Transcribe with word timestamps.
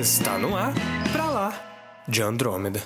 Está 0.00 0.38
no 0.38 0.56
ar, 0.56 0.72
pra 1.12 1.26
lá, 1.26 2.02
de 2.08 2.22
Andrômeda. 2.22 2.82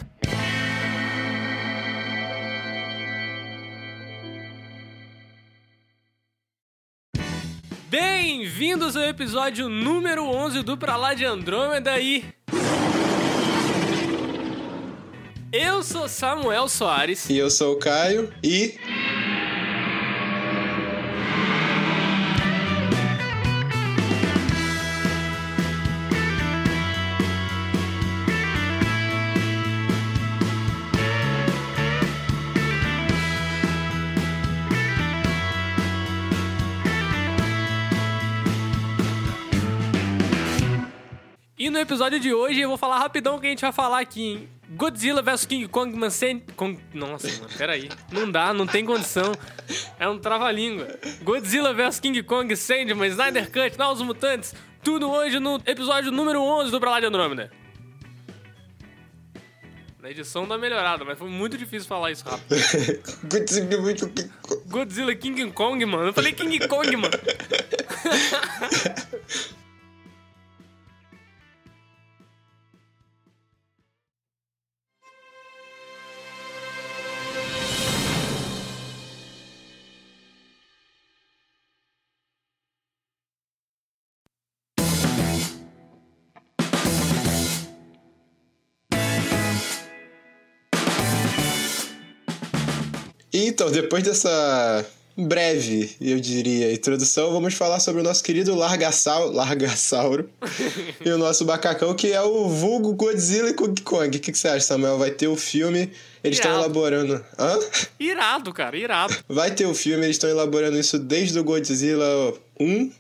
Bem-vindos 7.89 8.97
ao 8.97 9.05
episódio 9.05 9.69
número 9.69 10.25
11 10.25 10.65
do 10.65 10.77
Pra 10.77 10.97
Lá 10.97 11.15
de 11.15 11.25
Andrômeda 11.25 12.01
e... 12.01 12.25
Eu 15.53 15.85
sou 15.85 16.09
Samuel 16.09 16.69
Soares. 16.69 17.31
E 17.31 17.39
eu 17.39 17.49
sou 17.49 17.75
o 17.75 17.79
Caio 17.79 18.35
e. 18.43 18.75
E 41.65 41.71
no 41.71 41.79
episódio 41.79 42.21
de 42.21 42.31
hoje 42.31 42.61
eu 42.61 42.69
vou 42.69 42.77
falar 42.77 42.99
rapidão 42.99 43.37
o 43.37 43.41
que 43.41 43.47
a 43.47 43.49
gente 43.49 43.63
vai 43.63 43.73
falar 43.73 43.99
aqui, 43.99 44.23
hein? 44.23 44.49
Godzilla 44.73 45.23
vs 45.23 45.47
King 45.47 45.67
Kong 45.67 45.97
Mansen... 45.97 46.41
Kong... 46.57 46.79
Nossa, 46.93 47.27
mano, 47.27 47.49
peraí. 47.57 47.89
Não 48.13 48.31
dá, 48.31 48.53
não 48.53 48.67
tem 48.67 48.85
condição. 48.85 49.33
É 49.99 50.07
um 50.07 50.19
trava-língua. 50.19 50.87
Godzilla 51.23 51.73
vs 51.73 52.01
King 52.01 52.23
Kong, 52.23 52.55
Sandman, 52.55 53.09
Snyder 53.09 53.51
Cut, 53.51 53.79
Novos 53.79 54.03
Mutantes. 54.03 54.55
Tudo 54.83 55.11
hoje 55.11 55.41
no 55.41 55.59
episódio 55.65 56.13
número 56.13 56.43
11 56.43 56.71
do 56.71 56.79
Pra 56.79 56.91
Lá 56.91 57.01
de 57.01 57.07
Andrômeda. 57.07 57.51
Na 60.03 60.11
edição 60.11 60.47
dá 60.47 60.59
melhorada, 60.59 61.03
mas 61.03 61.19
foi 61.19 61.31
muito 61.31 61.57
difícil 61.57 61.89
falar 61.89 62.11
isso 62.11 62.27
rápido. 62.27 62.61
Godzilla 63.25 63.81
muito 63.81 64.07
King 64.11 64.31
Kong. 64.43 64.63
Godzilla 64.67 65.15
King 65.15 65.51
Kong, 65.51 65.87
mano. 65.87 66.09
Eu 66.09 66.13
falei 66.13 66.35
King 66.35 66.69
Kong, 66.69 66.95
mano. 66.95 67.15
Então, 93.37 93.69
depois 93.69 94.05
dessa 94.05 94.87
breve, 95.17 95.97
eu 96.01 96.21
diria, 96.21 96.73
introdução, 96.73 97.33
vamos 97.33 97.55
falar 97.55 97.81
sobre 97.81 98.01
o 98.01 98.05
nosso 98.05 98.23
querido 98.23 98.55
Largasauro, 98.55 99.33
Largasauro 99.33 100.31
e 101.05 101.11
o 101.11 101.19
nosso 101.19 101.45
macacão, 101.45 101.97
que 101.97 102.13
é 102.13 102.23
o 102.23 102.49
vulgo 102.49 102.95
Godzilla 102.95 103.51
e 103.51 103.55
King 103.55 103.83
Kong. 103.83 104.07
O 104.07 104.21
que, 104.21 104.31
que 104.31 104.39
você 104.39 104.47
acha, 104.47 104.61
Samuel? 104.61 104.99
Vai 104.99 105.11
ter 105.11 105.27
o 105.27 105.35
filme, 105.35 105.91
eles 106.23 106.39
estão 106.39 106.55
elaborando... 106.55 107.25
Hã? 107.37 107.59
Irado, 107.99 108.53
cara, 108.53 108.77
irado. 108.77 109.17
Vai 109.29 109.53
ter 109.53 109.67
o 109.67 109.75
filme, 109.75 110.05
eles 110.05 110.15
estão 110.15 110.31
elaborando 110.31 110.79
isso 110.79 110.97
desde 110.97 111.37
o 111.37 111.43
Godzilla 111.43 112.35
1, 112.61 112.93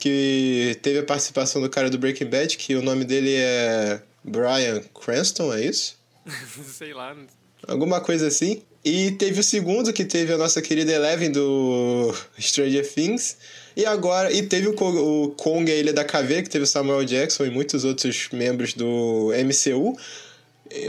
que 0.00 0.76
teve 0.82 0.98
a 0.98 1.04
participação 1.04 1.62
do 1.62 1.70
cara 1.70 1.88
do 1.88 1.96
Breaking 1.96 2.26
Bad, 2.26 2.56
que 2.56 2.74
o 2.74 2.82
nome 2.82 3.04
dele 3.04 3.36
é 3.36 4.02
Brian 4.24 4.82
Cranston, 5.00 5.54
é 5.54 5.64
isso? 5.64 5.96
Sei 6.76 6.92
lá. 6.92 7.14
Alguma 7.66 8.00
coisa 8.00 8.28
assim. 8.28 8.62
E 8.84 9.10
teve 9.12 9.40
o 9.40 9.42
segundo, 9.42 9.92
que 9.92 10.04
teve 10.04 10.32
a 10.32 10.38
nossa 10.38 10.62
querida 10.62 10.92
Eleven 10.92 11.32
do 11.32 12.14
Stranger 12.38 12.86
Things. 12.88 13.36
E 13.76 13.84
agora. 13.84 14.32
E 14.32 14.42
teve 14.42 14.68
o, 14.68 14.74
Ko- 14.74 15.24
o 15.24 15.30
Kong, 15.30 15.70
a 15.70 15.74
Ilha 15.74 15.92
da 15.92 16.04
Caveira, 16.04 16.42
que 16.42 16.48
teve 16.50 16.64
o 16.64 16.68
Samuel 16.68 17.04
Jackson 17.04 17.46
e 17.46 17.50
muitos 17.50 17.84
outros 17.84 18.28
membros 18.32 18.74
do 18.74 19.30
MCU. 19.44 19.96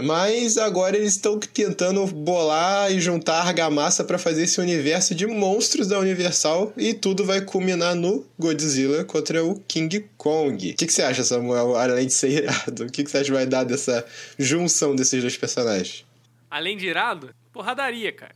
Mas 0.03 0.57
agora 0.57 0.97
eles 0.97 1.13
estão 1.13 1.39
tentando 1.39 2.05
bolar 2.07 2.91
e 2.91 2.99
juntar 2.99 3.41
argamassa 3.43 4.03
para 4.03 4.17
fazer 4.17 4.43
esse 4.43 4.59
universo 4.59 5.13
de 5.13 5.27
monstros 5.27 5.87
da 5.87 5.99
Universal. 5.99 6.73
E 6.75 6.93
tudo 6.93 7.23
vai 7.23 7.41
culminar 7.41 7.95
no 7.95 8.25
Godzilla 8.39 9.03
contra 9.03 9.43
o 9.43 9.59
King 9.67 10.05
Kong. 10.17 10.71
O 10.71 10.75
que, 10.75 10.85
que 10.87 10.93
você 10.93 11.03
acha, 11.03 11.23
Samuel? 11.23 11.75
Além 11.75 12.07
de 12.07 12.13
ser 12.13 12.29
irado, 12.29 12.85
o 12.85 12.91
que, 12.91 13.03
que 13.03 13.11
você 13.11 13.17
acha 13.17 13.25
que 13.25 13.31
vai 13.31 13.45
dar 13.45 13.63
dessa 13.63 14.03
junção 14.37 14.95
desses 14.95 15.21
dois 15.21 15.37
personagens? 15.37 16.06
Além 16.49 16.77
de 16.77 16.87
irado, 16.87 17.33
porradaria, 17.51 18.11
cara. 18.11 18.35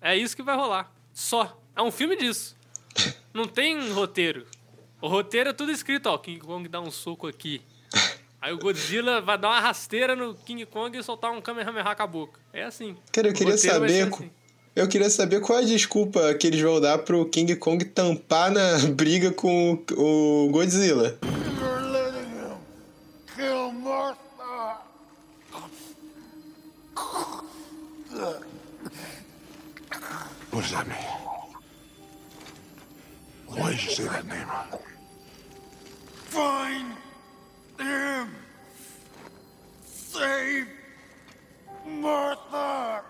É 0.00 0.16
isso 0.16 0.36
que 0.36 0.42
vai 0.42 0.56
rolar. 0.56 0.92
Só. 1.12 1.60
É 1.74 1.82
um 1.82 1.90
filme 1.90 2.16
disso. 2.16 2.56
Não 3.34 3.46
tem 3.46 3.90
roteiro. 3.92 4.46
O 5.00 5.08
roteiro 5.08 5.50
é 5.50 5.52
tudo 5.52 5.70
escrito, 5.70 6.06
ó. 6.06 6.18
King 6.18 6.40
Kong 6.40 6.68
dá 6.68 6.80
um 6.80 6.90
soco 6.90 7.26
aqui. 7.26 7.60
Aí 8.40 8.52
o 8.52 8.58
Godzilla 8.58 9.20
vai 9.20 9.36
dar 9.36 9.48
uma 9.48 9.60
rasteira 9.60 10.14
no 10.14 10.34
King 10.34 10.64
Kong 10.66 10.96
e 10.96 11.02
soltar 11.02 11.32
um 11.32 11.40
Kamehameha 11.40 11.94
com 11.94 12.02
a 12.02 12.06
boca. 12.06 12.40
É 12.52 12.64
assim. 12.64 12.96
Cara, 13.12 13.28
eu 13.28 13.34
queria 13.34 13.58
saber. 13.58 14.08
assim. 14.08 14.30
Eu 14.74 14.86
queria 14.86 15.10
saber 15.10 15.40
qual 15.40 15.58
é 15.58 15.62
a 15.62 15.64
desculpa 15.64 16.34
que 16.34 16.46
eles 16.46 16.60
vão 16.60 16.80
dar 16.80 16.98
pro 16.98 17.26
King 17.26 17.56
Kong 17.56 17.84
tampar 17.84 18.52
na 18.52 18.78
briga 18.94 19.32
com 19.32 19.82
o 19.96 20.48
Godzilla. 20.52 21.18
What 30.70 30.84
does 30.84 30.86
that 30.86 30.88
mean? 30.88 31.08
Why 33.46 33.70
did 33.70 33.84
you 33.84 33.90
say 33.90 34.04
that 34.04 34.26
name? 34.26 34.46
Find 36.26 36.94
him. 37.80 38.28
Save 39.86 40.68
Martha. 41.86 43.02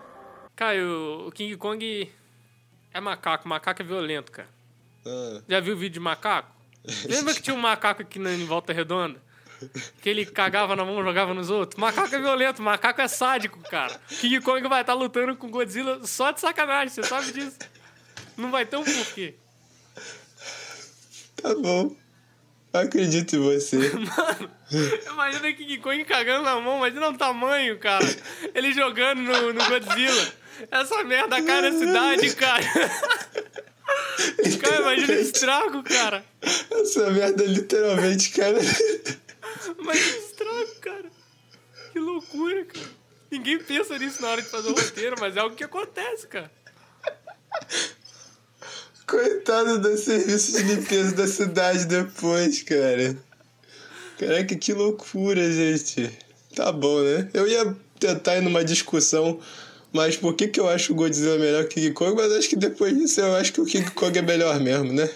Caio, 0.55 1.27
o 1.27 1.31
King 1.31 1.57
Kong 1.57 2.09
é 2.93 2.99
macaco. 3.01 3.47
Macaco 3.47 3.81
é 3.81 3.85
violento, 3.85 4.31
cara. 4.31 4.47
Ah, 5.05 5.41
Já 5.47 5.59
viu 5.59 5.73
o 5.73 5.77
vídeo 5.77 5.95
de 5.95 5.99
macaco? 5.99 6.49
Lembra 7.09 7.33
que 7.33 7.41
tinha 7.41 7.53
um 7.53 7.59
macaco 7.59 8.01
aqui 8.03 8.19
na, 8.19 8.31
em 8.31 8.45
Volta 8.45 8.71
Redonda? 8.71 9.21
Que 10.01 10.09
ele 10.09 10.25
cagava 10.25 10.75
na 10.75 10.85
mão 10.85 10.99
e 11.01 11.03
jogava 11.03 11.33
nos 11.33 11.49
outros? 11.49 11.79
Macaco 11.79 12.15
é 12.15 12.19
violento, 12.19 12.61
macaco 12.61 13.01
é 13.01 13.07
sádico, 13.07 13.59
cara. 13.69 13.99
King 14.07 14.41
Kong 14.41 14.67
vai 14.67 14.81
estar 14.81 14.93
lutando 14.93 15.35
com 15.35 15.49
Godzilla 15.49 16.05
só 16.05 16.31
de 16.31 16.39
sacanagem, 16.39 16.89
você 16.93 17.03
sabe 17.03 17.31
disso. 17.31 17.57
Não 18.37 18.51
vai 18.51 18.65
ter 18.65 18.77
um 18.77 18.83
porquê. 18.83 19.35
tá 21.41 21.53
bom. 21.55 21.95
Eu 22.71 22.79
acredito 22.81 23.35
em 23.35 23.39
você. 23.39 23.77
Imagina 25.11 25.53
King 25.53 25.77
Kong 25.79 26.05
cagando 26.05 26.43
na 26.43 26.59
mão, 26.59 26.77
imagina 26.77 27.09
o 27.09 27.17
tamanho, 27.17 27.79
cara. 27.79 28.05
Ele 28.53 28.71
jogando 28.71 29.21
no, 29.21 29.53
no 29.53 29.65
Godzilla. 29.67 30.33
Essa 30.69 31.03
merda 31.03 31.41
cai 31.41 31.61
na 31.61 31.71
cidade, 31.71 32.35
cara. 32.35 32.63
Cara, 34.61 34.81
imagina 34.81 35.13
o 35.13 35.21
estrago, 35.21 35.83
cara. 35.83 36.23
Essa 36.71 37.09
merda 37.09 37.43
literalmente, 37.43 38.29
cara. 38.29 38.59
Imagina 39.77 40.17
o 40.17 40.19
estrago, 40.19 40.75
cara. 40.81 41.11
Que 41.91 41.99
loucura, 41.99 42.65
cara. 42.65 42.87
Ninguém 43.31 43.59
pensa 43.59 43.97
nisso 43.97 44.21
na 44.21 44.29
hora 44.29 44.41
de 44.41 44.47
fazer 44.47 44.69
o 44.69 44.73
roteiro, 44.73 45.15
mas 45.19 45.37
é 45.37 45.39
algo 45.39 45.55
que 45.55 45.63
acontece, 45.63 46.27
cara. 46.27 46.51
Coitado 49.05 49.79
do 49.79 49.97
serviço 49.97 50.57
de 50.57 50.63
limpeza 50.63 51.15
da 51.15 51.27
cidade 51.27 51.85
depois, 51.85 52.63
cara. 52.63 53.17
Caraca, 54.19 54.55
que 54.55 54.73
loucura, 54.73 55.51
gente. 55.51 56.11
Tá 56.55 56.71
bom, 56.71 57.01
né? 57.01 57.29
Eu 57.33 57.47
ia 57.47 57.75
tentar 57.99 58.37
ir 58.37 58.41
numa 58.41 58.63
discussão, 58.63 59.39
mas 59.93 60.17
por 60.17 60.35
que, 60.35 60.47
que 60.47 60.59
eu 60.59 60.67
acho 60.67 60.91
o 60.91 60.95
Godzilla 60.95 61.37
melhor 61.37 61.65
que 61.65 61.79
o 61.79 61.83
King 61.83 61.93
Kong? 61.93 62.15
Mas 62.15 62.31
acho 62.33 62.49
que 62.49 62.55
depois 62.55 62.97
disso 62.97 63.21
eu 63.21 63.35
acho 63.35 63.53
que 63.53 63.61
o 63.61 63.65
King 63.65 63.89
Kong 63.91 64.17
é 64.17 64.21
melhor 64.21 64.59
mesmo, 64.59 64.91
né? 64.93 65.09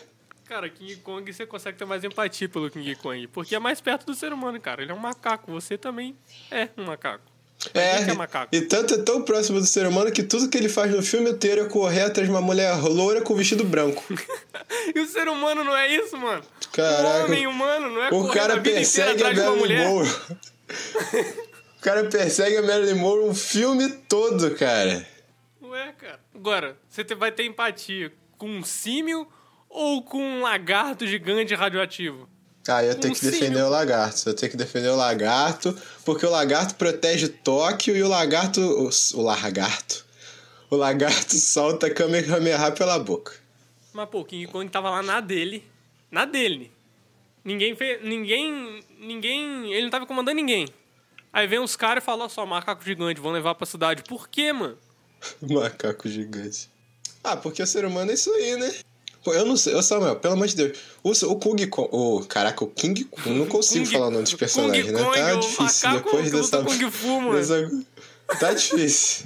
Cara, 0.45 0.69
King 0.69 0.97
Kong 0.97 1.31
você 1.31 1.45
consegue 1.45 1.77
ter 1.77 1.85
mais 1.85 2.03
empatia 2.03 2.49
pelo 2.49 2.69
King 2.69 2.95
Kong, 2.95 3.27
porque 3.27 3.55
é 3.55 3.59
mais 3.59 3.79
perto 3.79 4.05
do 4.05 4.13
ser 4.13 4.33
humano, 4.33 4.59
cara. 4.59 4.81
Ele 4.81 4.91
é 4.91 4.95
um 4.95 4.99
macaco, 4.99 5.51
você 5.51 5.77
também 5.77 6.15
é 6.51 6.69
um 6.77 6.85
macaco. 6.85 7.33
É, 7.73 8.01
é 8.01 8.13
macaco? 8.13 8.53
e 8.53 8.61
tanto 8.61 8.95
é 8.95 8.97
tão 8.97 9.21
próximo 9.21 9.59
do 9.59 9.65
ser 9.65 9.87
humano 9.87 10.11
que 10.11 10.21
tudo 10.21 10.49
que 10.49 10.57
ele 10.57 10.67
faz 10.67 10.91
no 10.91 11.01
filme 11.01 11.29
inteiro 11.29 11.61
é 11.61 11.69
correr 11.69 12.01
atrás 12.01 12.27
de 12.27 12.33
uma 12.33 12.41
mulher 12.41 12.75
loura 12.81 13.21
com 13.21 13.35
vestido 13.35 13.63
branco. 13.63 14.03
E 14.95 14.99
o 14.99 15.07
ser 15.07 15.27
humano 15.29 15.63
não 15.63 15.75
é 15.75 15.87
isso, 15.87 16.17
mano? 16.17 16.43
Caraca. 16.71 17.21
O 17.21 17.25
homem 17.25 17.47
humano 17.47 17.89
não 17.89 18.03
é 18.03 18.09
O 18.09 18.27
cara 18.27 18.59
persegue 18.59 19.23
a 19.23 19.33
Marilyn. 19.33 19.85
Monroe. 19.85 20.09
o 21.77 21.81
cara 21.81 22.03
persegue 22.05 22.57
a 22.57 22.61
Marilyn 22.61 22.95
Monroe 22.95 23.29
um 23.29 23.35
filme 23.35 23.89
todo, 24.09 24.51
cara. 24.55 25.07
Ué, 25.61 25.93
cara. 25.93 26.19
Agora, 26.35 26.77
você 26.89 27.03
vai 27.15 27.31
ter 27.31 27.45
empatia 27.45 28.11
com 28.37 28.49
um 28.49 28.63
símio 28.63 29.27
ou 29.73 30.03
com 30.03 30.21
um 30.21 30.41
lagarto 30.41 31.05
gigante 31.07 31.55
radioativo? 31.55 32.29
Ah, 32.67 32.83
eu 32.83 32.97
tenho 32.97 33.13
Um 33.13 33.17
que 33.17 33.25
defender 33.25 33.61
o 33.61 33.69
lagarto. 33.69 34.29
Eu 34.29 34.33
tenho 34.33 34.51
que 34.51 34.57
defender 34.57 34.89
o 34.89 34.95
lagarto, 34.95 35.75
porque 36.05 36.25
o 36.25 36.29
lagarto 36.29 36.75
protege 36.75 37.27
Tóquio 37.27 37.97
e 37.97 38.03
o 38.03 38.07
lagarto. 38.07 38.61
O, 38.61 38.89
o 39.19 39.21
lagarto. 39.21 40.05
O 40.69 40.75
lagarto 40.75 41.35
solta 41.35 41.89
Kamehameha 41.89 42.71
pela 42.71 42.97
boca. 42.99 43.33
Mas, 43.91 44.07
pô, 44.09 44.23
King 44.23 44.47
Kong 44.47 44.69
tava 44.69 44.89
lá 44.89 45.03
na 45.03 45.19
dele. 45.19 45.67
Na 46.09 46.23
dele. 46.23 46.71
Ninguém 47.43 47.75
fez. 47.75 48.01
Ninguém. 48.01 48.81
Ninguém. 48.97 49.73
Ele 49.73 49.83
não 49.83 49.89
tava 49.89 50.05
comandando 50.05 50.35
ninguém. 50.35 50.67
Aí 51.33 51.47
vem 51.47 51.59
uns 51.59 51.75
caras 51.75 52.03
e 52.03 52.05
falam, 52.05 52.29
só, 52.29 52.45
macaco 52.45 52.83
gigante, 52.83 53.19
vão 53.19 53.31
levar 53.31 53.55
pra 53.55 53.65
cidade. 53.65 54.03
Por 54.03 54.29
quê, 54.29 54.53
mano? 54.53 54.77
Macaco 55.41 56.07
gigante. 56.07 56.69
Ah, 57.23 57.35
porque 57.35 57.63
o 57.63 57.67
ser 57.67 57.85
humano 57.85 58.11
é 58.11 58.13
isso 58.13 58.31
aí, 58.31 58.55
né? 58.55 58.71
Eu 59.27 59.45
não 59.45 59.55
sei. 59.55 59.73
Ô, 59.75 59.81
Samuel, 59.81 60.15
pelo 60.17 60.33
amor 60.33 60.47
de 60.47 60.55
Deus. 60.55 60.77
O, 61.03 61.11
o 61.11 61.35
Kung 61.37 61.65
Kong. 61.67 61.89
O, 61.91 62.25
caraca, 62.25 62.63
o 62.63 62.67
King 62.67 63.03
Kong. 63.05 63.29
Eu 63.29 63.35
não 63.35 63.45
consigo 63.47 63.85
falar 63.85 64.07
o 64.07 64.11
nome 64.11 64.23
dos 64.23 64.33
personagens, 64.33 64.85
Kung 64.85 64.93
né? 64.93 65.03
Kong, 65.03 65.17
Tá 65.19 65.33
o 65.35 65.39
difícil. 65.39 65.91
Depois 65.93 66.31
dessa. 66.31 66.63
Kung 66.63 66.91
Fu, 66.91 67.21
mano. 67.21 67.37
dessa- 67.37 67.69
Tá 68.39 68.53
difícil. 68.53 69.25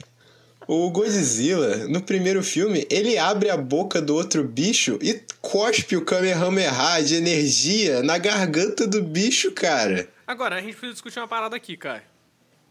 O 0.67 0.89
Godzilla, 0.91 1.87
no 1.87 2.01
primeiro 2.01 2.43
filme, 2.43 2.85
ele 2.89 3.17
abre 3.17 3.49
a 3.49 3.55
boca 3.55 4.01
do 4.01 4.13
outro 4.13 4.43
bicho 4.43 4.99
e 5.01 5.21
cospe 5.41 5.95
o 5.95 6.03
Kamehameha 6.03 7.01
de 7.01 7.15
energia 7.15 8.03
na 8.03 8.17
garganta 8.17 8.85
do 8.85 9.01
bicho, 9.01 9.51
cara. 9.53 10.09
Agora, 10.27 10.57
a 10.57 10.61
gente 10.61 10.71
precisa 10.73 10.91
discutir 10.91 11.19
uma 11.19 11.27
parada 11.27 11.55
aqui, 11.55 11.77
cara. 11.77 12.03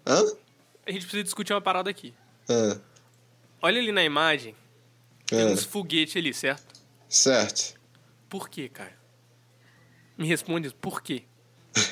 Hã? 0.06 0.22
A 0.86 0.90
gente 0.92 1.02
precisa 1.02 1.24
discutir 1.24 1.54
uma 1.54 1.60
parada 1.62 1.88
aqui. 1.88 2.12
Hã? 2.50 2.78
Olha 3.62 3.80
ali 3.80 3.90
na 3.92 4.04
imagem, 4.04 4.54
tem 5.24 5.40
Hã? 5.40 5.46
uns 5.46 5.64
foguetes 5.64 6.14
ali, 6.16 6.34
certo? 6.34 6.65
Certo. 7.08 7.74
Por 8.28 8.48
quê, 8.48 8.68
cara? 8.68 8.96
Me 10.18 10.26
responde, 10.26 10.70
por 10.80 11.02
quê? 11.02 11.22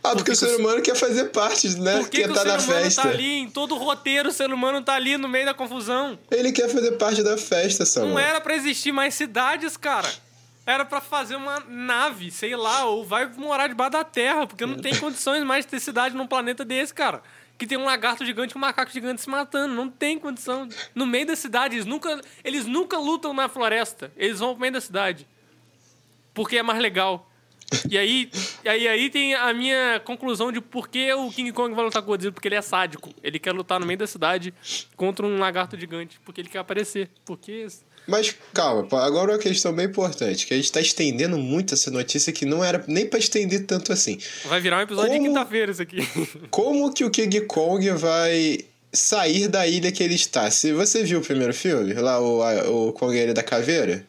Ah, 0.00 0.10
porque 0.14 0.26
que 0.26 0.30
o 0.30 0.36
ser 0.36 0.46
que 0.46 0.52
o- 0.54 0.58
humano 0.60 0.80
quer 0.80 0.94
fazer 0.94 1.24
parte, 1.26 1.68
né? 1.80 1.98
Por 1.98 2.08
que, 2.08 2.18
quer 2.18 2.24
que 2.26 2.30
o 2.30 2.34
tá 2.34 2.42
ser 2.42 2.46
na 2.48 2.54
humano 2.54 2.80
festa. 2.84 3.02
tá 3.02 3.08
ali 3.08 3.38
em 3.40 3.50
todo 3.50 3.74
o 3.74 3.78
roteiro? 3.78 4.28
O 4.28 4.32
ser 4.32 4.50
humano 4.52 4.80
tá 4.80 4.94
ali 4.94 5.16
no 5.18 5.28
meio 5.28 5.44
da 5.44 5.52
confusão. 5.52 6.16
Ele 6.30 6.52
quer 6.52 6.68
fazer 6.68 6.92
parte 6.92 7.22
da 7.22 7.36
festa, 7.36 7.84
Samuel. 7.84 8.12
Não 8.14 8.18
era 8.18 8.40
pra 8.40 8.54
existir 8.54 8.92
mais 8.92 9.14
cidades, 9.14 9.76
cara. 9.76 10.08
Era 10.64 10.84
pra 10.84 11.00
fazer 11.00 11.34
uma 11.34 11.60
nave, 11.68 12.30
sei 12.30 12.54
lá, 12.54 12.84
ou 12.84 13.04
vai 13.04 13.26
morar 13.26 13.66
debaixo 13.66 13.90
da 13.92 14.04
terra, 14.04 14.46
porque 14.46 14.64
não 14.64 14.78
tem 14.78 14.94
condições 15.00 15.42
mais 15.42 15.64
de 15.64 15.72
ter 15.72 15.80
cidade 15.80 16.14
num 16.16 16.28
planeta 16.28 16.64
desse, 16.64 16.94
cara. 16.94 17.20
Que 17.58 17.66
tem 17.66 17.76
um 17.76 17.84
lagarto 17.84 18.24
gigante 18.24 18.54
e 18.54 18.56
um 18.56 18.60
macaco 18.60 18.90
gigante 18.90 19.20
se 19.20 19.28
matando. 19.28 19.74
Não 19.74 19.90
tem 19.90 20.18
condição. 20.18 20.68
No 20.94 21.04
meio 21.04 21.26
da 21.26 21.34
cidade, 21.34 21.74
eles 21.74 21.84
nunca, 21.84 22.20
eles 22.44 22.64
nunca 22.66 22.96
lutam 22.98 23.34
na 23.34 23.48
floresta. 23.48 24.12
Eles 24.16 24.38
vão 24.38 24.50
pro 24.50 24.60
meio 24.60 24.72
da 24.72 24.80
cidade. 24.80 25.26
Porque 26.32 26.56
é 26.56 26.62
mais 26.62 26.80
legal. 26.80 27.28
E 27.90 27.98
aí, 27.98 28.30
aí, 28.64 28.88
aí 28.88 29.10
tem 29.10 29.34
a 29.34 29.52
minha 29.52 30.00
conclusão 30.00 30.52
de 30.52 30.60
por 30.60 30.88
que 30.88 31.12
o 31.12 31.30
King 31.30 31.52
Kong 31.52 31.74
vai 31.74 31.84
lutar 31.84 32.00
com 32.00 32.08
o 32.08 32.12
Godzilla. 32.12 32.32
Porque 32.32 32.46
ele 32.46 32.54
é 32.54 32.62
sádico. 32.62 33.12
Ele 33.22 33.40
quer 33.40 33.52
lutar 33.52 33.80
no 33.80 33.86
meio 33.86 33.98
da 33.98 34.06
cidade 34.06 34.54
contra 34.96 35.26
um 35.26 35.38
lagarto 35.38 35.76
gigante. 35.76 36.20
Porque 36.24 36.40
ele 36.40 36.48
quer 36.48 36.60
aparecer. 36.60 37.10
Porque 37.24 37.66
Mas 38.08 38.34
calma, 38.54 38.88
agora 39.04 39.32
uma 39.32 39.38
questão 39.38 39.72
bem 39.72 39.84
importante, 39.86 40.46
que 40.46 40.54
a 40.54 40.56
gente 40.56 40.72
tá 40.72 40.80
estendendo 40.80 41.36
muito 41.38 41.74
essa 41.74 41.90
notícia 41.90 42.32
que 42.32 42.46
não 42.46 42.64
era 42.64 42.82
nem 42.88 43.04
pra 43.06 43.18
estender 43.18 43.66
tanto 43.66 43.92
assim. 43.92 44.18
Vai 44.46 44.60
virar 44.60 44.78
um 44.78 44.80
episódio 44.80 45.10
de 45.12 45.16
Como- 45.18 45.28
quinta-feira 45.28 45.70
isso 45.72 45.82
aqui. 45.82 45.98
Como 46.50 46.92
que 46.94 47.04
o 47.04 47.10
King 47.10 47.42
Kong 47.42 47.90
vai 47.90 48.60
sair 48.92 49.46
da 49.48 49.66
ilha 49.66 49.92
que 49.92 50.02
ele 50.02 50.14
está? 50.14 50.50
Se 50.50 50.72
você 50.72 51.04
viu 51.04 51.18
o 51.18 51.22
primeiro 51.22 51.52
filme, 51.52 51.92
lá 51.92 52.18
o, 52.20 52.42
a- 52.42 52.70
o 52.70 52.92
Kong 52.94 53.16
a 53.18 53.22
Ilha 53.22 53.34
da 53.34 53.42
Caveira, 53.42 54.06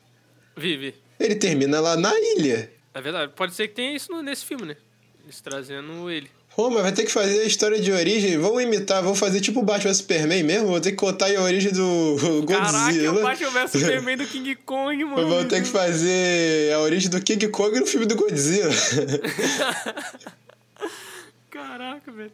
Vive. 0.55 0.95
ele 1.19 1.35
termina 1.35 1.79
lá 1.81 1.97
na 1.97 2.13
ilha. 2.37 2.71
É 2.93 3.01
verdade. 3.01 3.33
Pode 3.35 3.53
ser 3.53 3.67
que 3.67 3.75
tenha 3.75 3.93
isso 3.95 4.21
nesse 4.23 4.45
filme, 4.45 4.65
né? 4.65 4.77
Eles 5.25 5.41
trazendo 5.41 6.09
ele. 6.09 6.29
Pô, 6.59 6.69
mas 6.69 6.83
vai 6.83 6.91
ter 6.91 7.05
que 7.05 7.11
fazer 7.13 7.39
a 7.39 7.45
história 7.45 7.79
de 7.79 7.89
origem. 7.89 8.37
Vamos 8.37 8.61
imitar, 8.61 9.01
vamos 9.01 9.17
fazer 9.17 9.39
tipo 9.39 9.61
o 9.61 9.63
Batman 9.63 9.93
Superman 9.93 10.43
mesmo. 10.43 10.67
Vou 10.67 10.81
ter 10.81 10.91
que 10.91 10.97
contar 10.97 11.33
a 11.33 11.41
origem 11.41 11.71
do 11.71 12.17
Caraca, 12.45 12.83
Godzilla. 12.83 13.17
o 13.17 13.23
Batman 13.23 13.49
vs 13.49 13.71
Superman 13.71 14.17
do 14.17 14.25
King 14.25 14.55
Kong, 14.55 15.05
mano. 15.05 15.29
Vamos 15.29 15.45
ter 15.45 15.61
que 15.61 15.69
fazer 15.69 16.73
a 16.73 16.79
origem 16.79 17.09
do 17.09 17.21
King 17.21 17.47
Kong 17.47 17.79
no 17.79 17.85
filme 17.85 18.05
do 18.05 18.17
Godzilla. 18.17 18.71
Caraca, 21.49 22.11
velho. 22.11 22.33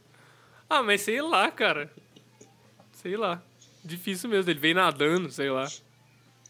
Ah, 0.68 0.82
mas 0.82 1.02
sei 1.02 1.22
lá, 1.22 1.52
cara. 1.52 1.92
Sei 3.04 3.16
lá. 3.16 3.44
Difícil 3.84 4.28
mesmo. 4.28 4.50
Ele 4.50 4.60
veio 4.60 4.74
nadando, 4.74 5.30
sei 5.30 5.52
lá. 5.52 5.68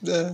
É, 0.08 0.34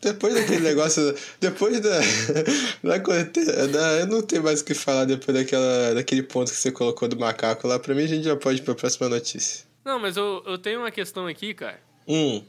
depois 0.00 0.34
daquele 0.34 0.60
negócio. 0.60 1.14
Depois 1.40 1.80
da, 1.80 1.98
da, 2.82 3.66
da- 3.66 3.92
Eu 4.00 4.06
não 4.06 4.22
tenho 4.22 4.42
mais 4.42 4.60
o 4.60 4.64
que 4.64 4.74
falar 4.74 5.04
depois 5.04 5.36
daquela, 5.36 5.94
daquele 5.94 6.22
ponto 6.22 6.50
que 6.50 6.56
você 6.56 6.70
colocou 6.72 7.08
do 7.08 7.18
macaco 7.18 7.66
lá. 7.68 7.78
Pra 7.78 7.94
mim, 7.94 8.04
a 8.04 8.06
gente 8.08 8.24
já 8.24 8.36
pode 8.36 8.60
ir 8.60 8.64
pra 8.64 8.74
próxima 8.74 9.08
notícia. 9.08 9.64
Não, 9.84 9.98
mas 9.98 10.16
eu, 10.16 10.42
eu 10.46 10.58
tenho 10.58 10.80
uma 10.80 10.90
questão 10.90 11.26
aqui, 11.26 11.52
cara. 11.54 11.80
Hum. 12.06 12.42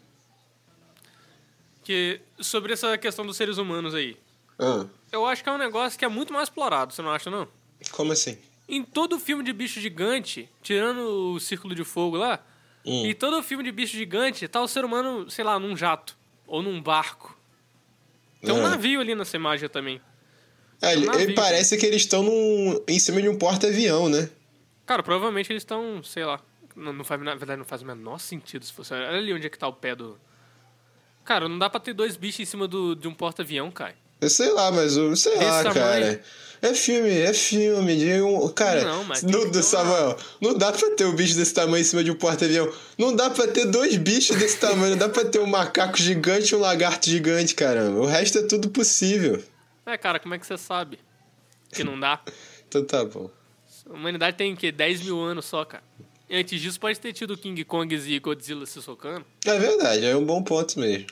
Que 1.84 2.22
sobre 2.40 2.74
essa 2.74 2.98
questão 2.98 3.26
dos 3.26 3.36
seres 3.38 3.58
humanos 3.58 3.96
aí. 3.96 4.16
Ah, 4.60 4.86
Eu 5.12 5.26
acho 5.26 5.44
que 5.44 5.50
é 5.50 5.52
um 5.52 5.58
negócio 5.58 5.98
que 5.98 6.06
é 6.06 6.08
muito 6.08 6.32
mais 6.32 6.48
explorado, 6.48 6.94
você 6.94 7.02
não 7.02 7.12
acha, 7.12 7.30
não? 7.30 7.48
como 7.92 8.12
assim? 8.12 8.38
Em 8.70 8.84
todo 8.84 9.20
filme 9.20 9.44
de 9.44 9.52
bicho 9.52 9.82
gigante, 9.82 10.48
tirando 10.62 11.34
o 11.34 11.40
Círculo 11.40 11.74
de 11.74 11.84
Fogo 11.84 12.16
lá, 12.18 12.40
Hum. 12.86 13.06
em 13.06 13.14
todo 13.14 13.42
filme 13.44 13.64
de 13.64 13.72
bicho 13.72 13.98
gigante, 13.98 14.48
tá 14.48 14.62
o 14.62 14.68
ser 14.68 14.86
humano, 14.86 15.30
sei 15.30 15.44
lá, 15.44 15.60
num 15.60 15.76
jato. 15.76 16.16
Ou 16.52 16.62
num 16.62 16.82
barco. 16.82 17.34
Tem 18.42 18.52
um 18.54 18.66
Ah. 18.66 18.72
navio 18.72 19.00
ali 19.00 19.16
nessa 19.16 19.38
imagem 19.38 19.70
também. 19.70 20.02
É, 20.82 20.98
um 20.98 21.14
ele 21.14 21.34
parece 21.34 21.78
que 21.78 21.86
eles 21.86 22.02
estão 22.02 22.26
em 22.86 23.00
cima 23.00 23.22
de 23.22 23.30
um 23.30 23.38
porta-avião, 23.38 24.10
né? 24.10 24.30
Cara, 24.86 25.02
provavelmente 25.02 25.50
eles 25.50 25.62
estão, 25.62 26.04
sei 26.04 26.26
lá. 26.26 26.42
Não, 26.76 26.92
não 26.92 27.06
faz, 27.06 27.22
na 27.22 27.36
verdade, 27.36 27.58
não 27.60 27.66
faz 27.66 27.82
o 27.82 27.86
menor 27.86 28.20
sentido 28.20 28.66
se 28.66 28.74
fosse. 28.74 28.94
Olha 28.94 29.08
ali 29.18 29.34
onde 29.34 29.48
é 29.48 29.50
que 29.50 29.58
tá 29.58 29.66
o 29.68 29.72
pé 29.74 29.96
do. 29.96 30.20
Cara, 31.24 31.48
não 31.48 31.58
dá 31.58 31.70
pra 31.70 31.80
ter 31.80 31.94
dois 31.94 32.18
bichos 32.18 32.42
em 32.42 32.46
cima 32.46 32.68
do, 32.68 32.96
de 32.98 33.08
um 33.08 33.14
porta-avião, 33.14 33.72
cara. 33.72 33.96
Eu 34.22 34.30
sei 34.30 34.52
lá, 34.52 34.72
mas 34.72 34.96
o 34.98 35.16
sei 35.16 35.34
Desse 35.34 35.46
lá, 35.46 35.64
tamanho. 35.64 35.74
cara. 35.76 36.22
É 36.64 36.76
filme, 36.76 37.10
é 37.10 37.34
filme 37.34 37.98
de 37.98 38.22
um. 38.22 38.48
Cara, 38.50 38.84
Não, 38.84 39.04
mas 39.04 39.24
uma- 39.24 39.64
Samuel, 39.64 40.16
não 40.40 40.56
dá 40.56 40.72
pra 40.72 40.92
ter 40.92 41.06
um 41.06 41.16
bicho 41.16 41.36
desse 41.36 41.56
tamanho 41.56 41.82
em 41.82 41.84
cima 41.84 42.04
de 42.04 42.12
um 42.12 42.16
porta-avião. 42.16 42.72
Não 43.00 43.16
dá 43.16 43.32
pra 43.32 43.48
ter 43.48 43.66
dois 43.66 43.98
bichos 43.98 44.38
desse 44.38 44.58
tamanho. 44.60 44.92
Não 44.92 44.98
dá 45.00 45.10
pra 45.10 45.26
ter 45.26 45.40
um 45.40 45.48
macaco 45.48 45.98
gigante 45.98 46.54
e 46.54 46.56
um 46.56 46.60
lagarto 46.60 47.10
gigante, 47.10 47.56
caramba. 47.56 48.00
O 48.00 48.06
resto 48.06 48.38
é 48.38 48.44
tudo 48.44 48.70
possível. 48.70 49.44
É, 49.88 49.98
cara, 49.98 50.20
como 50.20 50.36
é 50.36 50.38
que 50.40 50.46
você 50.46 50.56
sabe 50.56 51.00
que 51.74 51.84
não 51.84 52.00
dá? 52.00 52.22
Então 52.72 52.86
tá 52.86 53.04
bom. 53.04 53.30
A 53.90 53.94
humanidade 53.94 54.38
tem 54.38 54.54
o 54.54 54.56
quê? 54.56 54.72
10 54.72 55.02
mil 55.02 55.20
anos 55.20 55.44
só, 55.46 55.66
cara. 55.66 55.84
E 56.30 56.38
antes 56.38 56.62
disso 56.62 56.80
pode 56.80 56.98
ter 57.00 57.12
tido 57.12 57.36
King 57.36 57.62
Kongs 57.66 58.08
e 58.08 58.18
Godzilla 58.20 58.66
se 58.66 58.82
socando. 58.82 59.26
É 59.46 59.60
verdade, 59.60 60.06
é 60.06 60.16
um 60.16 60.24
bom 60.24 60.42
ponto 60.42 60.80
mesmo. 60.80 61.08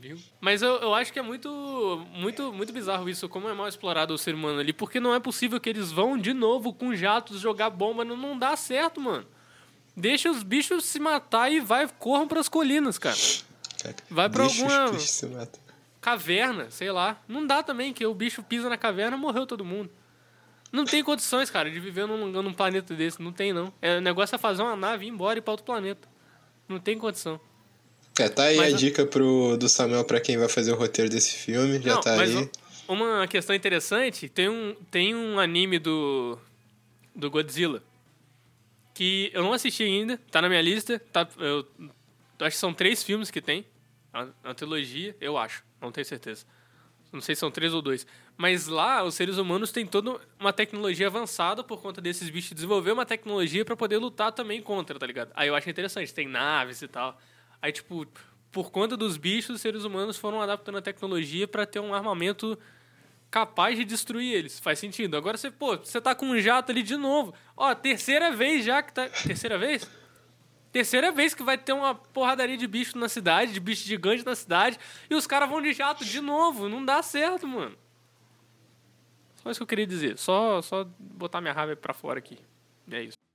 Viu? 0.00 0.18
Mas 0.40 0.62
eu, 0.62 0.76
eu 0.76 0.94
acho 0.94 1.12
que 1.12 1.18
é 1.18 1.22
muito, 1.22 2.06
muito, 2.12 2.52
muito 2.52 2.72
bizarro 2.72 3.08
isso, 3.08 3.28
como 3.28 3.48
é 3.48 3.52
mal 3.52 3.68
explorado 3.68 4.14
o 4.14 4.18
ser 4.18 4.34
humano 4.34 4.60
ali, 4.60 4.72
porque 4.72 4.98
não 4.98 5.14
é 5.14 5.20
possível 5.20 5.60
que 5.60 5.68
eles 5.68 5.92
vão 5.92 6.16
de 6.16 6.32
novo 6.32 6.72
com 6.72 6.94
jatos 6.94 7.40
jogar 7.40 7.70
bomba, 7.70 8.04
não, 8.04 8.16
não 8.16 8.38
dá 8.38 8.56
certo, 8.56 9.00
mano. 9.00 9.26
Deixa 9.96 10.30
os 10.30 10.42
bichos 10.42 10.84
se 10.84 11.00
matar 11.00 11.50
e 11.50 11.60
vai, 11.60 11.88
corram 11.98 12.28
pras 12.28 12.48
colinas, 12.48 12.98
cara. 12.98 13.16
Vai 14.10 14.28
pra 14.28 14.44
alguma-. 14.44 14.90
Caverna, 16.00 16.70
sei 16.70 16.92
lá. 16.92 17.20
Não 17.26 17.46
dá 17.46 17.62
também, 17.62 17.92
que 17.92 18.04
o 18.04 18.14
bicho 18.14 18.42
pisa 18.42 18.68
na 18.68 18.76
caverna 18.76 19.16
morreu 19.16 19.46
todo 19.46 19.64
mundo. 19.64 19.90
Não 20.70 20.84
tem 20.84 21.02
condições, 21.02 21.50
cara, 21.50 21.70
de 21.70 21.80
viver 21.80 22.06
num, 22.06 22.30
num 22.30 22.52
planeta 22.52 22.94
desse. 22.94 23.22
Não 23.22 23.32
tem, 23.32 23.52
não. 23.52 23.72
É, 23.80 23.98
o 23.98 24.00
negócio 24.00 24.34
é 24.34 24.38
fazer 24.38 24.62
uma 24.62 24.76
nave 24.76 25.04
e 25.04 25.08
ir 25.08 25.10
embora 25.10 25.38
e 25.38 25.40
ir 25.40 25.42
pra 25.42 25.52
outro 25.52 25.64
planeta. 25.64 26.06
Não 26.68 26.78
tem 26.78 26.98
condição. 26.98 27.40
É, 28.18 28.28
tá 28.28 28.44
aí 28.44 28.56
Mas 28.56 28.72
a 28.72 28.76
a- 28.76 28.78
dica 28.78 29.06
pro, 29.06 29.56
do 29.56 29.68
Samuel 29.68 30.04
pra 30.04 30.20
quem 30.20 30.36
vai 30.38 30.48
fazer 30.48 30.72
o 30.72 30.76
roteiro 30.76 31.10
desse 31.10 31.36
filme. 31.36 31.80
Já 31.80 31.94
Não, 31.94 32.00
tá 32.00 32.20
aí. 32.20 32.50
uma 32.88 33.26
questão 33.28 33.54
interessante, 33.54 34.28
tem 34.28 34.48
um, 34.48 34.74
tem 34.90 35.14
um 35.14 35.38
anime 35.38 35.78
do, 35.78 36.38
do 37.14 37.30
Godzilla 37.30 37.82
que 38.94 39.30
eu 39.34 39.42
não 39.42 39.52
assisti 39.52 39.82
ainda, 39.82 40.18
tá 40.30 40.40
na 40.40 40.48
minha 40.48 40.62
lista, 40.62 40.98
tá, 41.12 41.28
eu, 41.38 41.66
eu 41.78 42.46
acho 42.46 42.56
que 42.56 42.60
são 42.60 42.72
três 42.72 43.02
filmes 43.02 43.30
que 43.30 43.42
tem, 43.42 43.66
é 44.14 44.26
uma 44.42 44.54
trilogia, 44.54 45.14
eu 45.20 45.36
acho, 45.36 45.62
não 45.80 45.92
tenho 45.92 46.06
certeza. 46.06 46.46
Não 47.12 47.20
sei 47.20 47.34
se 47.34 47.40
são 47.40 47.50
três 47.50 47.72
ou 47.72 47.80
dois. 47.80 48.06
Mas 48.36 48.66
lá, 48.66 49.02
os 49.04 49.14
seres 49.14 49.38
humanos 49.38 49.70
têm 49.70 49.86
toda 49.86 50.18
uma 50.40 50.52
tecnologia 50.52 51.06
avançada 51.06 51.62
por 51.62 51.80
conta 51.80 52.00
desses 52.00 52.28
bichos 52.30 52.52
desenvolver 52.52 52.90
uma 52.92 53.06
tecnologia 53.06 53.64
pra 53.64 53.76
poder 53.76 53.96
lutar 53.98 54.32
também 54.32 54.60
contra, 54.60 54.98
tá 54.98 55.06
ligado? 55.06 55.30
Aí 55.34 55.48
eu 55.48 55.54
acho 55.54 55.68
interessante, 55.70 56.12
tem 56.12 56.26
naves 56.26 56.82
e 56.82 56.88
tal. 56.88 57.18
Aí, 57.60 57.72
tipo, 57.72 58.06
por 58.50 58.70
conta 58.70 58.96
dos 58.96 59.16
bichos, 59.16 59.56
os 59.56 59.60
seres 59.60 59.84
humanos 59.84 60.16
foram 60.16 60.40
adaptando 60.40 60.78
a 60.78 60.82
tecnologia 60.82 61.46
pra 61.46 61.66
ter 61.66 61.80
um 61.80 61.92
armamento 61.94 62.58
capaz 63.30 63.76
de 63.76 63.84
destruir 63.84 64.32
eles. 64.32 64.58
Faz 64.58 64.78
sentido. 64.78 65.16
Agora 65.16 65.36
você, 65.36 65.50
pô, 65.50 65.76
você 65.76 66.00
tá 66.00 66.14
com 66.14 66.26
um 66.26 66.38
jato 66.38 66.72
ali 66.72 66.82
de 66.82 66.96
novo. 66.96 67.34
Ó, 67.56 67.74
terceira 67.74 68.30
vez 68.30 68.64
já 68.64 68.82
que 68.82 68.92
tá. 68.92 69.08
Terceira 69.08 69.58
vez? 69.58 69.88
Terceira 70.72 71.10
vez 71.10 71.34
que 71.34 71.42
vai 71.42 71.56
ter 71.56 71.72
uma 71.72 71.94
porradaria 71.94 72.56
de 72.56 72.66
bicho 72.66 72.98
na 72.98 73.08
cidade, 73.08 73.52
de 73.52 73.60
bicho 73.60 73.86
gigante 73.86 74.24
na 74.24 74.34
cidade, 74.34 74.78
e 75.08 75.14
os 75.14 75.26
caras 75.26 75.48
vão 75.48 75.62
de 75.62 75.72
jato 75.72 76.04
de 76.04 76.20
novo. 76.20 76.68
Não 76.68 76.84
dá 76.84 77.02
certo, 77.02 77.46
mano. 77.46 77.76
Só 79.36 79.50
isso 79.50 79.60
que 79.60 79.62
eu 79.62 79.66
queria 79.66 79.86
dizer. 79.86 80.18
Só, 80.18 80.60
só 80.60 80.86
botar 80.98 81.40
minha 81.40 81.54
raiva 81.54 81.74
pra 81.76 81.94
fora 81.94 82.18
aqui. 82.18 82.38
E 82.88 82.94
é 82.94 83.02
isso. 83.04 83.25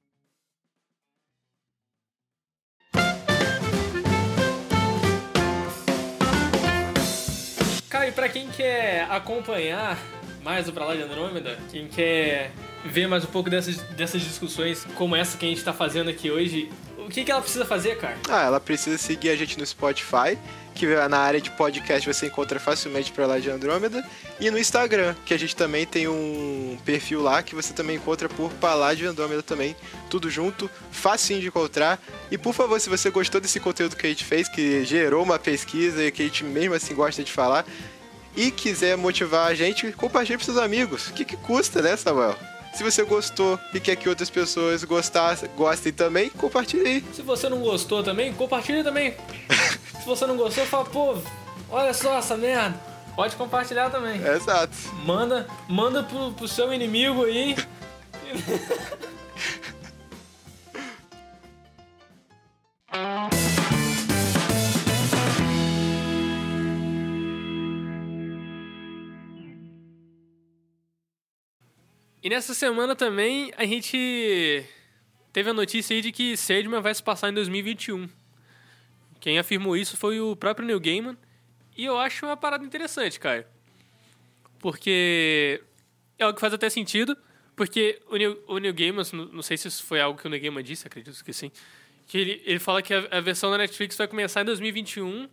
Cara, 7.91 8.07
e 8.07 8.11
pra 8.13 8.29
quem 8.29 8.47
quer 8.47 9.05
acompanhar 9.11 9.99
mais 10.41 10.65
o 10.69 10.71
Pra 10.71 10.85
Lá 10.85 10.95
de 10.95 11.01
Andrômeda, 11.01 11.59
quem 11.69 11.89
quer 11.89 12.53
ver 12.85 13.05
mais 13.05 13.25
um 13.25 13.27
pouco 13.27 13.49
dessas, 13.49 13.79
dessas 13.97 14.21
discussões 14.21 14.87
como 14.95 15.13
essa 15.13 15.37
que 15.37 15.45
a 15.45 15.49
gente 15.49 15.61
tá 15.61 15.73
fazendo 15.73 16.09
aqui 16.09 16.31
hoje, 16.31 16.71
o 16.97 17.09
que, 17.09 17.25
que 17.25 17.29
ela 17.29 17.41
precisa 17.41 17.65
fazer, 17.65 17.97
cara? 17.97 18.17
Ah, 18.29 18.43
ela 18.43 18.61
precisa 18.61 18.97
seguir 18.97 19.29
a 19.29 19.35
gente 19.35 19.59
no 19.59 19.65
Spotify, 19.65 20.39
que 20.73 20.85
na 21.07 21.17
área 21.17 21.41
de 21.41 21.51
podcast 21.51 22.07
você 22.07 22.27
encontra 22.27 22.59
facilmente 22.59 23.11
pra 23.11 23.25
lá 23.25 23.39
de 23.39 23.49
Andrômeda, 23.49 24.03
e 24.39 24.49
no 24.49 24.57
Instagram, 24.57 25.15
que 25.25 25.33
a 25.33 25.37
gente 25.37 25.55
também 25.55 25.85
tem 25.85 26.07
um 26.07 26.77
perfil 26.85 27.21
lá 27.21 27.43
que 27.43 27.53
você 27.53 27.73
também 27.73 27.97
encontra 27.97 28.27
por 28.27 28.51
pra 28.53 28.73
lá 28.73 28.93
de 28.93 29.05
Andrômeda 29.05 29.43
também, 29.43 29.75
tudo 30.09 30.29
junto, 30.29 30.69
facinho 30.91 31.41
de 31.41 31.47
encontrar. 31.47 32.01
E 32.29 32.37
por 32.37 32.53
favor, 32.53 32.79
se 32.79 32.89
você 32.89 33.09
gostou 33.09 33.39
desse 33.39 33.59
conteúdo 33.59 33.95
que 33.95 34.05
a 34.05 34.09
gente 34.09 34.25
fez, 34.25 34.47
que 34.47 34.83
gerou 34.85 35.23
uma 35.23 35.37
pesquisa 35.37 36.03
e 36.03 36.11
que 36.11 36.21
a 36.21 36.25
gente 36.25 36.43
mesmo 36.43 36.73
assim 36.73 36.95
gosta 36.95 37.23
de 37.23 37.31
falar, 37.31 37.65
e 38.35 38.49
quiser 38.49 38.97
motivar 38.97 39.47
a 39.47 39.53
gente, 39.53 39.91
compartilhe 39.91 40.37
para 40.37 40.45
seus 40.45 40.57
amigos. 40.57 41.07
O 41.07 41.13
que, 41.13 41.25
que 41.25 41.37
custa, 41.37 41.81
né, 41.81 41.95
Samuel? 41.97 42.37
Se 42.73 42.83
você 42.83 43.03
gostou 43.03 43.59
e 43.73 43.79
quer 43.79 43.97
que 43.97 44.07
outras 44.07 44.29
pessoas 44.29 44.83
gostassem, 44.83 45.49
gostem 45.57 45.91
também, 45.91 46.29
compartilhe 46.29 46.87
aí. 46.87 47.03
Se 47.13 47.21
você 47.21 47.49
não 47.49 47.59
gostou 47.59 48.01
também, 48.01 48.33
compartilha 48.33 48.83
também. 48.83 49.13
Se 50.01 50.07
você 50.07 50.25
não 50.25 50.35
gostou, 50.35 50.65
fala, 50.65 50.85
pô, 50.85 51.15
olha 51.69 51.93
só 51.93 52.17
essa 52.17 52.35
merda. 52.35 52.75
Pode 53.15 53.35
compartilhar 53.35 53.91
também. 53.91 54.19
Exato. 54.19 54.73
Manda, 55.05 55.47
manda 55.69 56.01
pro, 56.01 56.31
pro 56.31 56.47
seu 56.47 56.73
inimigo 56.73 57.23
aí. 57.25 57.55
E 72.23 72.29
nessa 72.29 72.55
semana 72.55 72.95
também 72.95 73.53
a 73.55 73.65
gente 73.65 74.65
teve 75.31 75.51
a 75.51 75.53
notícia 75.53 75.95
aí 75.95 76.01
de 76.01 76.11
que 76.11 76.35
Sandman 76.35 76.81
vai 76.81 76.93
se 76.95 77.03
passar 77.03 77.29
em 77.29 77.33
2021. 77.33 78.20
Quem 79.21 79.39
afirmou 79.39 79.77
isso 79.77 79.95
foi 79.95 80.19
o 80.19 80.35
próprio 80.35 80.65
Neil 80.65 80.79
Gaiman. 80.79 81.15
E 81.77 81.85
eu 81.85 81.97
acho 81.97 82.25
uma 82.25 82.35
parada 82.35 82.65
interessante, 82.65 83.19
cara. 83.19 83.47
Porque 84.59 85.63
é 86.17 86.23
algo 86.23 86.35
que 86.35 86.41
faz 86.41 86.53
até 86.53 86.69
sentido. 86.69 87.15
Porque 87.55 88.01
o 88.09 88.17
Neil, 88.17 88.43
o 88.47 88.57
Neil 88.57 88.73
Gaiman, 88.73 89.03
não, 89.13 89.25
não 89.25 89.41
sei 89.41 89.55
se 89.57 89.67
isso 89.67 89.83
foi 89.83 90.01
algo 90.01 90.19
que 90.19 90.25
o 90.25 90.29
Neil 90.29 90.41
Gaiman 90.41 90.63
disse, 90.63 90.87
acredito 90.87 91.23
que 91.23 91.31
sim. 91.31 91.51
Que 92.07 92.17
ele, 92.17 92.41
ele 92.45 92.59
fala 92.59 92.81
que 92.81 92.93
a, 92.93 93.07
a 93.11 93.21
versão 93.21 93.51
da 93.51 93.59
Netflix 93.59 93.95
vai 93.95 94.07
começar 94.07 94.41
em 94.41 94.45
2021. 94.45 95.29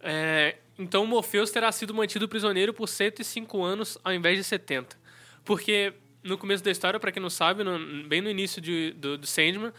É, 0.00 0.56
então 0.78 1.06
Morpheus 1.06 1.50
terá 1.50 1.70
sido 1.70 1.92
mantido 1.92 2.26
prisioneiro 2.26 2.72
por 2.72 2.88
105 2.88 3.62
anos 3.62 3.98
ao 4.02 4.14
invés 4.14 4.38
de 4.38 4.44
70. 4.44 4.96
Porque 5.44 5.92
no 6.22 6.38
começo 6.38 6.64
da 6.64 6.70
história, 6.70 6.98
para 6.98 7.12
quem 7.12 7.20
não 7.20 7.30
sabe, 7.30 7.62
no, 7.62 8.08
bem 8.08 8.22
no 8.22 8.30
início 8.30 8.62
de, 8.62 8.92
do, 8.92 9.18
do 9.18 9.26
Sandman, 9.26 9.72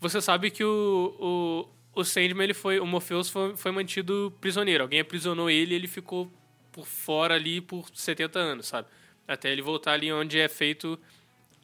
você 0.00 0.20
sabe 0.20 0.50
que 0.50 0.64
o, 0.64 1.16
o, 1.18 1.68
o 1.96 2.04
Sandman, 2.04 2.44
ele 2.44 2.54
foi, 2.54 2.78
o 2.78 2.86
Morpheus 2.86 3.30
foi, 3.30 3.56
foi 3.56 3.72
mantido 3.72 4.32
prisioneiro. 4.38 4.84
Alguém 4.84 5.00
aprisionou 5.00 5.48
ele 5.48 5.72
e 5.72 5.76
ele 5.76 5.88
ficou 5.88 6.30
por 6.70 6.86
fora 6.86 7.34
ali 7.34 7.58
por 7.58 7.88
70 7.88 8.38
anos, 8.38 8.66
sabe? 8.66 8.86
Até 9.26 9.50
ele 9.50 9.62
voltar 9.62 9.92
ali 9.92 10.12
onde 10.12 10.38
é 10.38 10.46
feito 10.46 10.98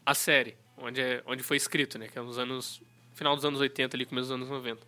a 0.07 0.15
série, 0.15 0.57
onde, 0.75 1.03
é, 1.03 1.23
onde 1.27 1.43
foi 1.43 1.59
escrito, 1.59 1.99
né? 1.99 2.09
Que 2.09 2.19
é 2.19 2.23
nos 2.23 2.39
anos. 2.39 2.81
Final 3.12 3.37
dos 3.37 3.45
anos 3.45 3.61
80, 3.61 3.95
ali, 3.95 4.07
começo 4.07 4.29
dos 4.29 4.35
anos 4.35 4.49
90. 4.49 4.87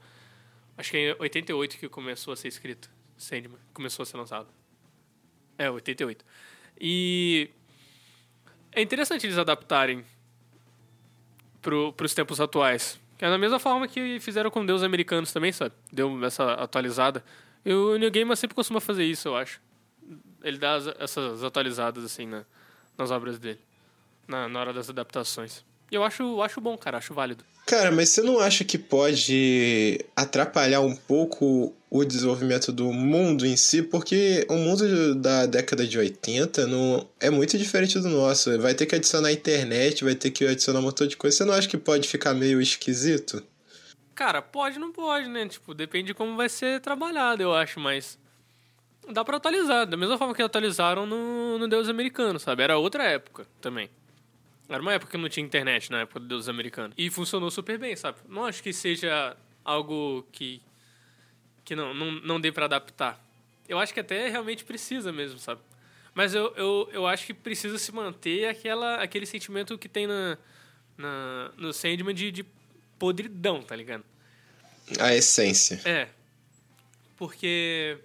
Acho 0.79 0.91
que 0.91 0.97
é 0.97 1.17
88 1.19 1.77
que 1.77 1.89
começou 1.91 2.33
a 2.33 2.37
ser 2.37 2.49
escrito. 2.49 2.91
Sandman. 3.19 3.61
Começou 3.75 4.03
a 4.03 4.07
ser 4.07 4.17
lançado. 4.17 4.49
É, 5.59 5.71
88. 5.71 6.25
E. 6.81 7.51
É 8.73 8.81
interessante 8.81 9.27
eles 9.27 9.37
adaptarem 9.37 10.05
pro, 11.61 11.93
pros 11.93 12.15
tempos 12.15 12.41
atuais. 12.41 12.99
Que 13.17 13.25
é 13.25 13.31
da 13.31 13.39
mesma 13.39 13.59
forma 13.59 13.87
que 13.87 14.19
fizeram 14.21 14.51
com 14.51 14.65
Deus 14.65 14.83
Americanos 14.83 15.33
também, 15.33 15.53
sabe? 15.53 15.75
Deu 15.93 16.25
essa 16.25 16.55
atualizada. 16.55 17.25
E 17.65 17.73
o 17.73 17.97
New 17.97 18.11
Gamer 18.11 18.37
sempre 18.37 18.55
costuma 18.55 18.81
fazer 18.81 19.05
isso, 19.05 19.29
eu 19.29 19.37
acho. 19.37 19.61
Ele 20.43 20.59
dá 20.59 20.75
as, 20.75 20.87
essas 20.99 21.43
atualizadas, 21.43 22.05
assim, 22.05 22.27
na, 22.27 22.45
nas 22.99 23.11
obras 23.11 23.39
dele. 23.39 23.61
Na, 24.27 24.49
na 24.49 24.61
hora 24.61 24.73
das 24.73 24.91
adaptações. 24.91 25.65
Eu 25.95 26.03
acho, 26.03 26.43
acho 26.43 26.61
bom, 26.61 26.77
cara. 26.77 26.99
Acho 26.99 27.15
válido. 27.15 27.45
Cara, 27.67 27.91
mas 27.91 28.11
você 28.11 28.21
não 28.21 28.39
acha 28.41 28.65
que 28.65 28.77
pode 28.77 30.05
atrapalhar 30.15 30.81
um 30.81 30.95
pouco 30.95 31.73
o 31.89 32.05
desenvolvimento 32.05 32.71
do 32.73 32.93
mundo 32.93 33.47
em 33.47 33.57
si? 33.57 33.83
Porque 33.83 34.45
o 34.51 34.57
mundo 34.57 35.15
da 35.15 35.47
década 35.47 35.87
de 35.87 35.99
80 35.99 36.67
não 36.67 37.09
é 37.19 37.31
muito 37.31 37.57
diferente 37.57 37.99
do 38.01 38.09
nosso. 38.09 38.59
Vai 38.59 38.75
ter 38.75 38.87
que 38.87 38.95
adicionar 38.95 39.33
internet, 39.33 40.05
vai 40.05 40.15
ter 40.15 40.31
que 40.31 40.45
adicionar 40.45 40.81
um 40.81 40.83
montão 40.83 41.07
de 41.07 41.17
coisa. 41.17 41.37
Você 41.37 41.45
não 41.45 41.55
acha 41.55 41.69
que 41.69 41.79
pode 41.79 42.09
ficar 42.09 42.35
meio 42.35 42.61
esquisito? 42.61 43.43
Cara, 44.15 44.43
pode 44.43 44.79
não 44.79 44.93
pode, 44.93 45.29
né? 45.29 45.49
Tipo, 45.49 45.73
depende 45.75 46.09
de 46.09 46.15
como 46.15 46.37
vai 46.37 46.49
ser 46.49 46.81
trabalhado, 46.81 47.43
eu 47.43 47.55
acho, 47.55 47.81
mas. 47.81 48.19
Dá 49.11 49.25
pra 49.25 49.39
atualizar. 49.39 49.87
Da 49.87 49.97
mesma 49.97 50.19
forma 50.19 50.35
que 50.35 50.43
atualizaram 50.43 51.07
no, 51.07 51.59
no 51.59 51.69
Deus 51.69 51.89
Americano, 51.89 52.39
sabe? 52.39 52.63
Era 52.63 52.77
outra 52.77 53.05
época 53.05 53.47
também. 53.61 53.89
Era 54.69 54.81
uma 54.81 54.93
época 54.95 55.11
que 55.13 55.19
não 55.19 55.29
tinha 55.29 55.45
internet 55.45 55.91
na 55.91 56.01
época 56.01 56.21
do 56.21 56.27
Deus 56.27 56.49
Americano. 56.49 56.95
E 56.97 57.11
funcionou 57.11 57.51
super 57.51 57.79
bem, 57.79 57.95
sabe? 57.95 58.19
Não 58.29 58.45
acho 58.45 58.63
que 58.63 58.73
seja 58.73 59.37
algo 59.65 60.27
que, 60.33 60.61
que 61.65 61.77
não, 61.77 61.93
não, 61.93 62.13
não 62.13 62.41
dê 62.41 62.51
para 62.51 62.65
adaptar. 62.65 63.23
Eu 63.69 63.79
acho 63.79 63.93
que 63.93 64.01
até 64.01 64.29
realmente 64.29 64.65
precisa 64.65 65.13
mesmo, 65.13 65.39
sabe? 65.39 65.61
Mas 66.15 66.35
eu, 66.35 66.55
eu, 66.57 66.89
eu 66.93 67.07
acho 67.07 67.27
que 67.27 67.35
precisa 67.35 67.79
se 67.79 67.93
manter 67.93 68.49
aquela, 68.49 68.97
aquele 69.03 69.27
sentimento 69.27 69.77
que 69.77 69.89
tem 69.89 70.07
na, 70.07 70.39
na, 70.97 71.51
no 71.57 71.73
Sandman 71.73 72.15
de, 72.15 72.31
de 72.31 72.45
podridão, 72.99 73.63
tá 73.63 73.75
ligado? 73.75 74.05
A 74.99 75.15
essência. 75.15 75.81
É. 75.85 76.09
Porque 77.17 77.99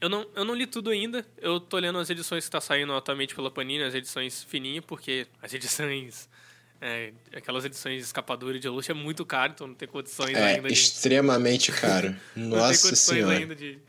eu 0.00 0.08
não, 0.08 0.26
eu 0.34 0.44
não 0.44 0.54
li 0.54 0.66
tudo 0.66 0.90
ainda. 0.90 1.26
Eu 1.38 1.58
tô 1.60 1.78
lendo 1.78 1.98
as 1.98 2.08
edições 2.10 2.44
que 2.44 2.50
tá 2.50 2.60
saindo 2.60 2.92
atualmente 2.92 3.34
pela 3.34 3.50
Panini, 3.50 3.82
as 3.84 3.94
edições 3.94 4.44
fininhas, 4.44 4.84
porque 4.84 5.26
as 5.42 5.52
edições. 5.54 6.28
É, 6.80 7.12
aquelas 7.34 7.64
edições 7.64 7.96
de 7.98 8.02
escapadura 8.04 8.56
de 8.56 8.68
luxo 8.68 8.90
é 8.92 8.94
muito 8.94 9.26
caro, 9.26 9.52
então 9.52 9.66
não 9.66 9.74
tem 9.74 9.88
condições 9.88 10.36
É 10.36 10.54
ainda 10.54 10.68
de. 10.68 10.74
extremamente 10.74 11.72
caro. 11.72 12.10
não 12.36 12.50
tem 12.50 12.58
Nossa 12.60 12.82
condições 12.88 12.98
senhora. 13.18 13.36
ainda 13.36 13.54
de, 13.56 13.80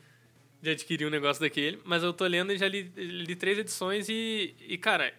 de 0.60 0.70
adquirir 0.72 1.06
um 1.06 1.12
negócio 1.12 1.40
daquele. 1.40 1.80
Mas 1.86 2.02
eu 2.02 2.12
tô 2.12 2.26
lendo 2.26 2.52
e 2.52 2.58
já 2.58 2.68
li, 2.68 2.92
li 2.96 3.36
três 3.36 3.60
edições 3.60 4.10
e, 4.10 4.56
e, 4.68 4.76
cara, 4.78 5.14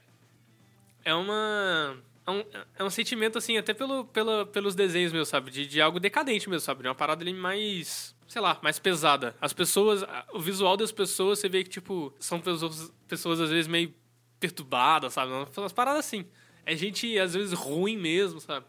é 1.05 1.15
uma. 1.15 1.97
É 2.27 2.31
um, 2.31 2.45
é 2.79 2.85
um 2.85 2.91
sentimento, 2.91 3.39
assim, 3.39 3.57
até 3.57 3.73
pelo, 3.73 4.05
pela, 4.05 4.47
pelos 4.47 4.75
desenhos 4.75 5.13
meus, 5.13 5.29
sabe? 5.29 5.51
De, 5.51 5.67
de 5.67 5.81
algo 5.81 5.99
decadente 5.99 6.49
mesmo, 6.49 6.65
sabe? 6.65 6.83
De 6.83 6.89
uma 6.89 6.95
parada 6.95 7.23
ali 7.23 7.33
mais. 7.33 8.15
Sei 8.29 8.41
lá, 8.41 8.59
mais 8.63 8.79
pesada. 8.79 9.35
As 9.41 9.53
pessoas. 9.53 10.05
O 10.33 10.41
visual 10.41 10.77
das 10.77 10.93
pessoas, 10.93 11.39
você 11.39 11.49
vê 11.49 11.65
que, 11.65 11.71
tipo, 11.71 12.13
são 12.21 12.41
pessoas, 12.41 12.93
pessoas 13.09 13.41
às 13.41 13.51
vezes 13.51 13.67
meio 13.67 13.93
perturbadas, 14.39 15.13
sabe? 15.13 15.33
Umas 15.57 15.73
paradas 15.73 16.01
assim. 16.01 16.25
É 16.65 16.77
gente, 16.77 17.19
às 17.19 17.35
vezes, 17.35 17.53
ruim 17.53 17.97
mesmo, 17.97 18.41
sabe? 18.41 18.67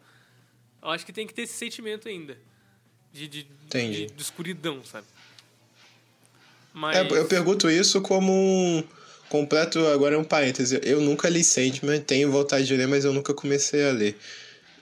Eu 0.82 0.90
acho 0.90 1.06
que 1.06 1.14
tem 1.14 1.28
que 1.28 1.34
ter 1.34 1.44
esse 1.44 1.54
sentimento 1.54 2.08
ainda. 2.08 2.38
De, 3.14 3.28
de, 3.28 3.44
de, 3.44 4.06
de 4.08 4.22
escuridão, 4.22 4.84
sabe? 4.84 5.06
Mas. 6.74 6.96
É, 6.96 7.02
eu 7.02 7.28
pergunto 7.28 7.70
isso 7.70 8.02
como 8.02 8.32
um 8.32 8.84
completo. 9.32 9.80
Agora 9.88 10.16
é 10.16 10.18
um 10.18 10.24
parêntese. 10.24 10.80
Eu 10.84 11.00
nunca 11.02 11.30
li 11.30 11.44
Sandman, 11.44 12.02
tenho 12.02 12.30
vontade 12.32 12.68
de 12.68 12.76
ler, 12.76 12.88
mas 12.88 13.06
eu 13.06 13.14
nunca 13.14 13.34
comecei 13.34 13.88
a 13.88 13.92
ler. 13.92 14.18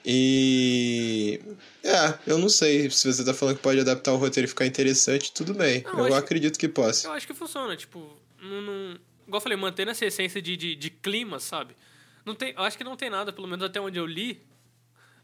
E. 0.04 1.40
É, 1.84 2.18
eu 2.26 2.36
não 2.38 2.48
sei. 2.48 2.90
Se 2.90 3.10
você 3.10 3.24
tá 3.24 3.32
falando 3.32 3.56
que 3.56 3.62
pode 3.62 3.80
adaptar 3.80 4.12
o 4.12 4.16
roteiro 4.16 4.46
e 4.46 4.48
ficar 4.48 4.66
interessante, 4.66 5.32
tudo 5.32 5.54
bem. 5.54 5.82
Não, 5.84 6.08
eu 6.08 6.14
acredito 6.14 6.58
que 6.58 6.68
possa. 6.68 7.08
Eu 7.08 7.12
acho 7.12 7.26
que 7.26 7.34
funciona, 7.34 7.76
tipo, 7.76 8.16
não, 8.42 8.60
não- 8.62 8.92
igual 9.26 9.38
eu 9.38 9.40
falei, 9.40 9.56
mantendo 9.56 9.90
essa 9.90 10.04
essência 10.04 10.42
de, 10.42 10.56
de, 10.56 10.74
de 10.74 10.90
clima, 10.90 11.38
sabe? 11.38 11.76
Não 12.24 12.34
tem, 12.34 12.52
eu 12.56 12.62
acho 12.62 12.76
que 12.76 12.84
não 12.84 12.96
tem 12.96 13.08
nada, 13.08 13.32
pelo 13.32 13.46
menos 13.46 13.64
até 13.64 13.80
onde 13.80 13.98
eu 13.98 14.04
li, 14.06 14.42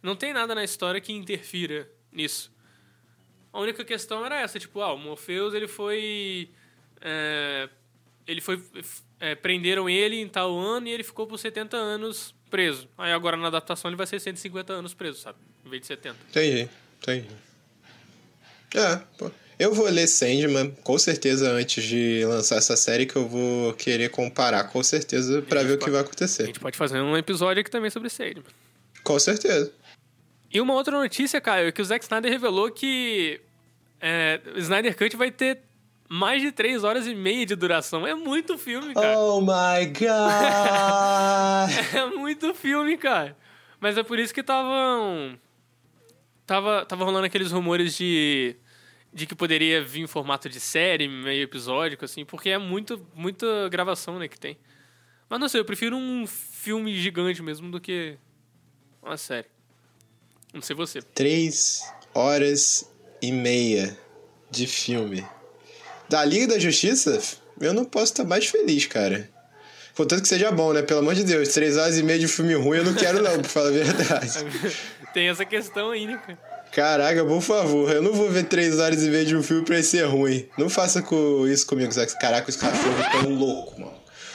não 0.02 0.14
tem 0.16 0.32
nada 0.32 0.54
na 0.54 0.62
história 0.64 1.00
que 1.00 1.12
interfira 1.12 1.90
nisso. 2.12 2.52
A 3.52 3.60
única 3.60 3.84
questão 3.84 4.24
era 4.24 4.40
essa, 4.40 4.58
tipo, 4.58 4.80
ah, 4.80 4.92
o 4.94 4.98
Morpheus, 4.98 5.52
ele 5.54 5.66
foi... 5.68 6.50
é, 7.00 7.68
ele 8.26 8.40
foi... 8.40 8.62
é, 9.20 9.34
prenderam 9.34 9.88
ele 9.88 10.20
em 10.20 10.28
tal 10.28 10.58
ano 10.58 10.88
e 10.88 10.90
ele 10.92 11.02
ficou 11.04 11.26
por 11.26 11.38
70 11.38 11.76
anos 11.76 12.34
preso. 12.50 12.88
Aí 12.96 13.12
agora 13.12 13.36
na 13.36 13.48
adaptação 13.48 13.88
ele 13.90 13.96
vai 13.96 14.06
ser 14.06 14.20
150 14.20 14.72
anos 14.72 14.94
preso, 14.94 15.18
sabe? 15.20 15.38
Em 15.64 15.68
vez 15.70 15.80
de 15.82 15.88
70. 15.88 16.16
Entendi, 16.30 16.68
entendi. 17.02 17.28
É, 18.74 18.96
pô. 19.18 19.30
Eu 19.58 19.72
vou 19.72 19.86
ler 19.88 20.06
Sandman, 20.06 20.70
com 20.84 20.98
certeza, 20.98 21.50
antes 21.50 21.82
de 21.82 22.22
lançar 22.26 22.56
essa 22.56 22.76
série, 22.76 23.06
que 23.06 23.16
eu 23.16 23.26
vou 23.26 23.72
querer 23.72 24.10
comparar, 24.10 24.64
com 24.64 24.82
certeza, 24.82 25.40
pra 25.40 25.62
ver 25.62 25.72
o 25.74 25.78
que 25.78 25.88
vai 25.88 26.00
A 26.00 26.02
acontecer. 26.02 26.44
gente 26.44 26.60
pode 26.60 26.76
fazer 26.76 27.00
um 27.00 27.16
episódio 27.16 27.62
aqui 27.62 27.70
também 27.70 27.90
sobre 27.90 28.10
Sandman. 28.10 28.44
Com 29.02 29.18
certeza. 29.18 29.72
E 30.52 30.60
uma 30.60 30.74
outra 30.74 30.98
notícia, 30.98 31.40
Caio, 31.40 31.68
é 31.68 31.72
que 31.72 31.80
o 31.80 31.84
Zack 31.86 32.04
Snyder 32.04 32.30
revelou 32.30 32.70
que 32.70 33.40
é, 33.98 34.40
Snyder 34.56 34.94
Cut 34.94 35.16
vai 35.16 35.30
ter 35.30 35.60
mais 36.08 36.42
de 36.42 36.52
3 36.52 36.84
horas 36.84 37.06
e 37.06 37.14
meia 37.14 37.44
de 37.44 37.54
duração. 37.56 38.06
É 38.06 38.14
muito 38.14 38.56
filme, 38.58 38.94
cara. 38.94 39.18
Oh 39.18 39.40
my 39.40 39.86
god! 39.86 40.06
É 41.94 42.06
muito 42.06 42.54
filme, 42.54 42.96
cara. 42.96 43.36
Mas 43.80 43.96
é 43.98 44.02
por 44.02 44.18
isso 44.18 44.32
que 44.32 44.40
estavam. 44.40 45.38
Tava, 46.46 46.84
tava 46.86 47.04
rolando 47.04 47.26
aqueles 47.26 47.52
rumores 47.52 47.96
de. 47.96 48.56
De 49.12 49.24
que 49.26 49.34
poderia 49.34 49.82
vir 49.82 50.02
em 50.02 50.06
formato 50.06 50.46
de 50.48 50.60
série, 50.60 51.08
meio 51.08 51.44
episódico, 51.44 52.04
assim, 52.04 52.22
porque 52.24 52.50
é 52.50 52.58
muito, 52.58 53.00
muita 53.14 53.66
gravação, 53.70 54.18
né, 54.18 54.28
que 54.28 54.38
tem. 54.38 54.58
Mas 55.28 55.40
não 55.40 55.48
sei, 55.48 55.60
eu 55.60 55.64
prefiro 55.64 55.96
um 55.96 56.26
filme 56.26 56.94
gigante 56.94 57.42
mesmo 57.42 57.70
do 57.70 57.80
que 57.80 58.18
uma 59.02 59.16
série. 59.16 59.48
Não 60.52 60.60
sei 60.60 60.76
você. 60.76 61.00
Três 61.00 61.82
horas 62.14 62.92
e 63.22 63.32
meia 63.32 63.96
de 64.50 64.66
filme. 64.66 65.26
Da 66.08 66.24
Liga 66.24 66.46
da 66.46 66.58
Justiça, 66.58 67.20
eu 67.60 67.74
não 67.74 67.84
posso 67.84 68.12
estar 68.12 68.24
mais 68.24 68.46
feliz, 68.46 68.86
cara. 68.86 69.28
Contanto 69.96 70.22
que 70.22 70.28
seja 70.28 70.52
bom, 70.52 70.72
né? 70.72 70.82
Pelo 70.82 71.00
amor 71.00 71.14
de 71.14 71.24
Deus, 71.24 71.48
três 71.48 71.76
horas 71.76 71.98
e 71.98 72.02
meia 72.02 72.18
de 72.18 72.28
filme 72.28 72.54
ruim 72.54 72.78
eu 72.78 72.84
não 72.84 72.94
quero 72.94 73.22
não, 73.22 73.40
pra 73.40 73.48
falar 73.48 73.68
a 73.68 73.72
verdade. 73.72 74.30
Tem 75.14 75.28
essa 75.28 75.44
questão 75.44 75.90
aí, 75.90 76.06
né, 76.06 76.18
cara? 76.18 76.38
Caraca, 76.70 77.24
por 77.24 77.40
favor, 77.40 77.90
eu 77.90 78.02
não 78.02 78.12
vou 78.12 78.28
ver 78.28 78.44
três 78.44 78.78
horas 78.78 79.02
e 79.02 79.08
meia 79.08 79.24
de 79.24 79.34
um 79.34 79.42
filme 79.42 79.64
pra 79.64 79.76
ele 79.76 79.84
ser 79.84 80.04
ruim. 80.04 80.46
Não 80.58 80.68
faça 80.68 81.00
com 81.00 81.46
isso 81.46 81.66
comigo, 81.66 81.90
Zack. 81.90 82.18
Caraca, 82.18 82.50
os 82.50 82.56
cachorros 82.56 83.00
estão 83.00 83.30
loucos, 83.30 83.78
mano. 83.78 83.94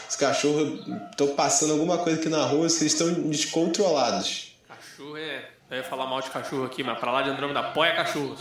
Os 0.10 0.16
cachorros 0.16 0.80
estão 1.12 1.28
passando 1.36 1.74
alguma 1.74 2.00
coisa 2.00 2.20
aqui 2.20 2.28
na 2.28 2.44
rua, 2.44 2.62
eles 2.62 2.82
estão 2.82 3.14
descontrolados. 3.14 4.56
Cachorro 4.68 5.18
é. 5.18 5.46
Eu 5.70 5.78
ia 5.78 5.84
falar 5.84 6.08
mal 6.08 6.20
de 6.20 6.32
cachorro 6.32 6.66
aqui, 6.66 6.84
mas 6.84 6.98
pra 6.98 7.12
lá 7.12 7.22
de 7.22 7.30
Andrômeda 7.30 7.60
apoia 7.60 7.96
cachorros. 7.96 8.40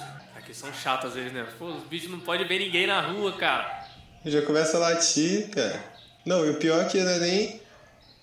São 0.53 0.73
chatos 0.73 1.11
às 1.11 1.15
vezes, 1.15 1.33
né? 1.33 1.47
Pô, 1.59 1.67
os 1.67 1.85
bichos 1.85 2.11
não 2.11 2.21
podem 2.21 2.47
ver 2.47 2.59
ninguém 2.59 2.87
na 2.87 3.01
rua, 3.01 3.33
cara. 3.37 3.87
Já 4.25 4.43
começa 4.43 4.77
a 4.77 4.81
latir, 4.81 5.49
cara. 5.51 5.83
Não, 6.25 6.45
e 6.45 6.51
o 6.51 6.55
pior 6.55 6.83
é 6.83 6.89
que 6.89 6.99
não 7.03 7.11
é 7.11 7.19
nem. 7.19 7.61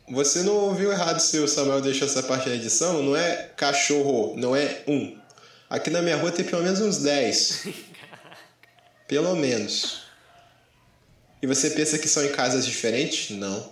Você 0.09 0.43
não 0.43 0.53
ouviu 0.53 0.91
errado 0.91 1.19
se 1.19 1.37
o 1.39 1.47
Samuel 1.47 1.81
deixou 1.81 2.07
essa 2.07 2.23
parte 2.23 2.47
da 2.49 2.55
edição. 2.55 3.01
Não 3.01 3.15
é 3.15 3.51
cachorro, 3.57 4.35
não 4.37 4.55
é 4.55 4.83
um. 4.87 5.17
Aqui 5.69 5.89
na 5.89 6.01
minha 6.01 6.15
rua 6.15 6.31
tem 6.31 6.45
pelo 6.45 6.63
menos 6.63 6.79
uns 6.79 6.99
10. 6.99 7.67
Pelo 9.07 9.35
menos. 9.37 10.03
E 11.41 11.47
você 11.47 11.69
pensa 11.69 11.97
que 11.97 12.09
são 12.09 12.25
em 12.25 12.31
casas 12.33 12.65
diferentes? 12.65 13.29
Não. 13.29 13.71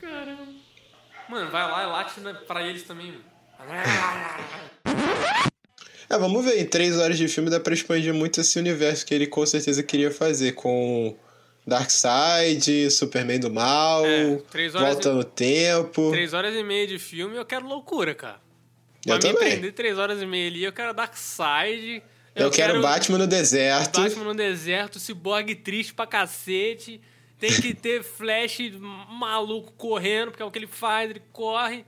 Caramba. 0.00 0.46
Mano, 1.28 1.50
vai 1.50 1.68
lá 1.68 1.82
e 1.82 1.86
late 1.86 2.20
pra 2.46 2.62
eles 2.62 2.84
também. 2.84 3.20
É, 6.14 6.18
vamos 6.18 6.44
ver. 6.44 6.60
Em 6.60 6.64
três 6.66 6.96
horas 6.98 7.16
de 7.18 7.26
filme 7.28 7.50
dá 7.50 7.58
pra 7.60 7.74
expandir 7.74 8.12
muito 8.14 8.40
esse 8.40 8.58
universo 8.58 9.04
que 9.06 9.14
ele 9.14 9.26
com 9.26 9.44
certeza 9.44 9.82
queria 9.82 10.10
fazer 10.10 10.52
com 10.52 11.16
Darkseid, 11.66 12.90
Superman 12.90 13.38
do 13.40 13.50
Mal, 13.50 14.04
É, 14.06 14.36
três 14.50 14.74
horas 14.74 14.88
Volta 14.94 15.08
e- 15.08 15.12
no 15.12 15.24
Tempo. 15.24 16.10
Três 16.10 16.32
horas 16.32 16.54
e 16.54 16.62
meia 16.62 16.86
de 16.86 16.98
filme, 16.98 17.36
eu 17.36 17.44
quero 17.44 17.66
loucura, 17.66 18.14
cara. 18.14 18.40
Eu 19.06 19.18
pra 19.18 19.28
me 19.28 19.34
também. 19.34 19.50
prender 19.52 19.72
três 19.72 19.98
horas 19.98 20.20
e 20.22 20.26
meia 20.26 20.48
ali, 20.48 20.64
eu 20.64 20.72
quero 20.72 20.94
Darkseid. 20.94 22.02
Eu, 22.34 22.50
quero, 22.50 22.80
Batman 22.82 23.18
no 23.18 23.26
deserto. 23.26 24.00
Batman 24.00 24.24
no 24.24 24.34
deserto, 24.34 24.98
Cyborg 24.98 25.54
triste 25.54 25.94
pra 25.94 26.06
cacete. 26.06 27.00
Tem 27.38 27.50
que 27.60 27.74
ter 27.74 28.02
Flash 28.02 28.58
maluco 28.80 29.72
correndo, 29.72 30.30
porque 30.30 30.42
é 30.42 30.46
o 30.46 30.50
que 30.50 30.58
ele 30.58 30.66
faz, 30.66 31.10
ele 31.10 31.22
corre. 31.32 31.84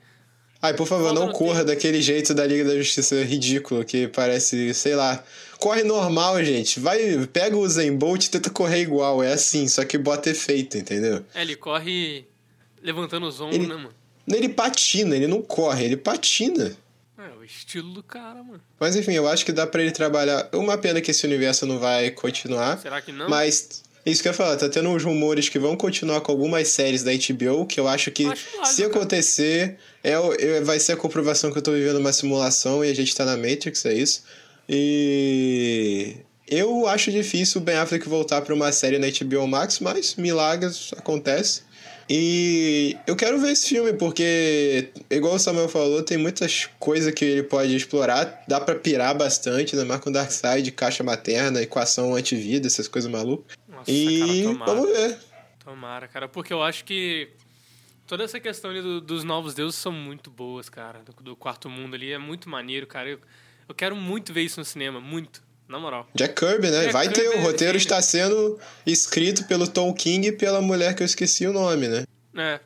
Ai, 0.67 0.75
por 0.75 0.87
favor, 0.87 1.13
não 1.13 1.31
corra 1.33 1.61
tempo. 1.61 1.67
daquele 1.67 2.01
jeito 2.03 2.35
da 2.35 2.45
Liga 2.47 2.65
da 2.65 2.77
Justiça 2.77 3.23
ridículo, 3.23 3.85
que 3.85 4.09
parece, 4.09 4.73
sei 4.75 4.95
lá. 4.95 5.23
Corre 5.59 5.83
normal, 5.85 6.43
gente. 6.45 6.81
Vai, 6.81 7.27
pega 7.33 7.57
o 7.57 7.69
Zen 7.69 7.97
Bolt 7.97 8.25
e 8.27 8.31
tenta 8.31 8.51
correr 8.51 8.81
igual. 8.83 9.23
É 9.23 9.33
assim, 9.33 9.67
só 9.69 9.85
que 9.85 9.97
bota 9.97 10.29
efeito, 10.31 10.77
entendeu? 10.77 11.25
É, 11.35 11.43
ele 11.43 11.57
corre 11.57 12.25
levantando 12.83 13.27
os 13.27 13.41
ombros, 13.41 13.57
Ele- 13.59 13.67
né, 13.67 13.75
mano? 13.75 13.91
Ele 14.29 14.49
patina, 14.49 15.15
ele 15.15 15.27
não 15.29 15.41
corre, 15.41 15.85
ele 15.85 15.97
patina. 15.97 16.77
É, 17.17 17.39
o 17.41 17.45
estilo 17.45 17.91
do 17.93 18.03
cara, 18.03 18.43
mano. 18.43 18.61
Mas 18.79 18.97
enfim, 18.97 19.13
eu 19.13 19.27
acho 19.29 19.45
que 19.45 19.53
dá 19.53 19.67
pra 19.67 19.81
ele 19.81 19.93
trabalhar. 19.93 20.49
Uma 20.53 20.77
pena 20.77 21.01
que 21.01 21.13
esse 21.13 21.25
universo 21.25 21.65
não 21.65 21.79
vai 21.79 22.11
continuar. 22.11 22.77
Será 22.79 23.01
que 23.01 23.13
não? 23.13 23.29
Mas 23.31 23.83
isso 24.11 24.23
que 24.23 24.29
eu 24.29 24.31
ia 24.33 24.37
falar, 24.37 24.57
tá 24.57 24.69
tendo 24.69 24.89
uns 24.89 25.03
rumores 25.03 25.49
que 25.49 25.59
vão 25.59 25.77
continuar 25.77 26.21
com 26.21 26.31
algumas 26.33 26.69
séries 26.69 27.03
da 27.03 27.11
HBO, 27.13 27.67
que 27.67 27.81
eu 27.81 27.89
acho 27.89 28.11
que 28.11 28.25
Acho 28.27 28.47
se 28.65 28.85
acontecer, 28.85 29.77
é, 30.05 30.13
é- 30.13 30.61
vai 30.61 30.79
ser 30.79 30.93
a 30.93 30.97
comprovação 30.97 31.51
que 31.51 31.59
eu 31.59 31.63
tô 31.63 31.73
vivendo 31.73 31.97
uma 31.99 32.13
simulação 32.13 32.85
e 32.85 32.91
a 32.91 32.95
gente 32.95 33.15
tá 33.15 33.25
na 33.25 33.37
Matrix, 33.37 33.85
é 33.85 33.95
isso. 33.95 34.23
E 34.69 36.17
eu 36.49 36.87
acho 36.87 37.11
difícil 37.11 37.61
o 37.61 37.65
Ben 37.65 37.77
Affleck 37.77 38.09
voltar 38.09 38.43
pra 38.43 38.55
uma 38.55 38.71
série 38.73 38.99
na 38.99 39.07
HBO 39.09 39.47
Max, 39.47 39.81
mas 39.81 40.15
milagres 40.17 40.91
acontecem. 40.97 41.65
E 42.09 42.97
eu 43.05 43.17
quero 43.17 43.41
ver 43.41 43.51
esse 43.51 43.69
filme, 43.69 43.93
porque, 43.95 44.91
igual 45.11 45.35
o 45.35 45.39
Samuel 45.41 45.69
falou, 45.69 46.05
tem 46.05 46.17
muitas 46.17 46.69
coisas 46.79 47.13
que 47.13 47.25
ele 47.25 47.43
pode 47.43 47.75
explorar. 47.75 48.45
Dá 48.47 48.61
pra 48.61 48.77
pirar 48.77 49.17
bastante, 49.19 49.75
né? 49.75 49.83
Marco 49.83 50.09
Darkseid, 50.09 50.71
caixa 50.71 51.03
materna, 51.03 51.61
equação 51.61 52.15
antivida, 52.15 52.69
essas 52.69 52.87
coisas 52.87 53.11
malucas. 53.11 53.57
Nossa, 53.87 53.91
E 53.93 54.19
cara, 54.21 54.53
tomara. 54.53 54.73
vamos 54.75 54.91
ver. 54.97 55.19
Tomara, 55.65 56.09
cara, 56.09 56.29
porque 56.29 56.53
eu 56.53 56.63
acho 56.63 56.85
que 56.85 57.29
toda 58.07 58.25
essa 58.25 58.39
questão 58.39 58.71
ali 58.71 58.81
do- 58.81 59.01
dos 59.01 59.25
novos 59.25 59.55
deuses 59.55 59.79
são 59.79 59.91
muito 59.93 60.31
boas, 60.31 60.69
cara. 60.69 61.01
Do, 61.05 61.13
do 61.23 61.37
quarto 61.37 61.69
mundo 61.69 61.95
ali 61.95 62.13
é 62.13 62.19
muito 62.19 62.49
maneiro, 62.49 62.87
cara. 62.87 63.09
Eu, 63.11 63.19
eu 63.69 63.75
quero 63.75 63.97
muito 63.97 64.33
ver 64.33 64.43
isso 64.43 64.61
no 64.61 64.65
cinema, 64.65 65.01
muito. 65.01 65.45
Na 65.69 65.81
moral. 65.81 66.09
Jack 66.15 66.35
Kirby, 66.37 66.71
né? 66.71 66.83
Jack 66.83 66.93
Vai 66.93 67.09
ter, 67.09 67.23
Kirby 67.23 67.37
o 67.37 67.41
é 67.41 67.43
roteiro 67.43 67.77
está 67.77 68.01
sendo 68.01 68.57
escrito 68.87 69.45
pelo 69.49 69.67
Tom 69.67 69.93
King 69.93 70.29
e 70.29 70.33
pela 70.33 70.61
mulher 70.63 70.95
que 70.95 71.03
eu 71.03 71.05
esqueci 71.05 71.45
o 71.45 71.53
nome, 71.53 71.89
né? 71.89 72.05
É. 72.37 72.61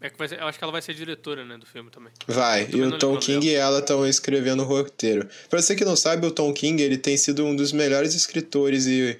É 0.00 0.08
que 0.10 0.28
ser- 0.28 0.38
eu 0.38 0.46
acho 0.46 0.58
que 0.58 0.62
ela 0.62 0.70
vai 0.72 0.82
ser 0.82 0.92
diretora, 0.94 1.44
né, 1.46 1.56
do 1.58 1.64
filme 1.66 1.90
também. 1.90 2.12
Vai, 2.28 2.68
e 2.72 2.80
o 2.82 2.96
Tom 2.98 3.16
King 3.18 3.44
e 3.48 3.54
ela 3.54 3.78
estão 3.80 4.06
escrevendo 4.06 4.62
o 4.62 4.66
roteiro. 4.66 5.26
Pra 5.48 5.60
você 5.62 5.74
que 5.74 5.84
não 5.84 5.96
sabe, 5.96 6.26
o 6.26 6.30
Tom 6.30 6.52
King 6.52 6.80
ele 6.82 6.98
tem 6.98 7.16
sido 7.16 7.44
um 7.44 7.56
dos 7.56 7.72
melhores 7.72 8.14
escritores 8.14 8.86
e 8.86 9.18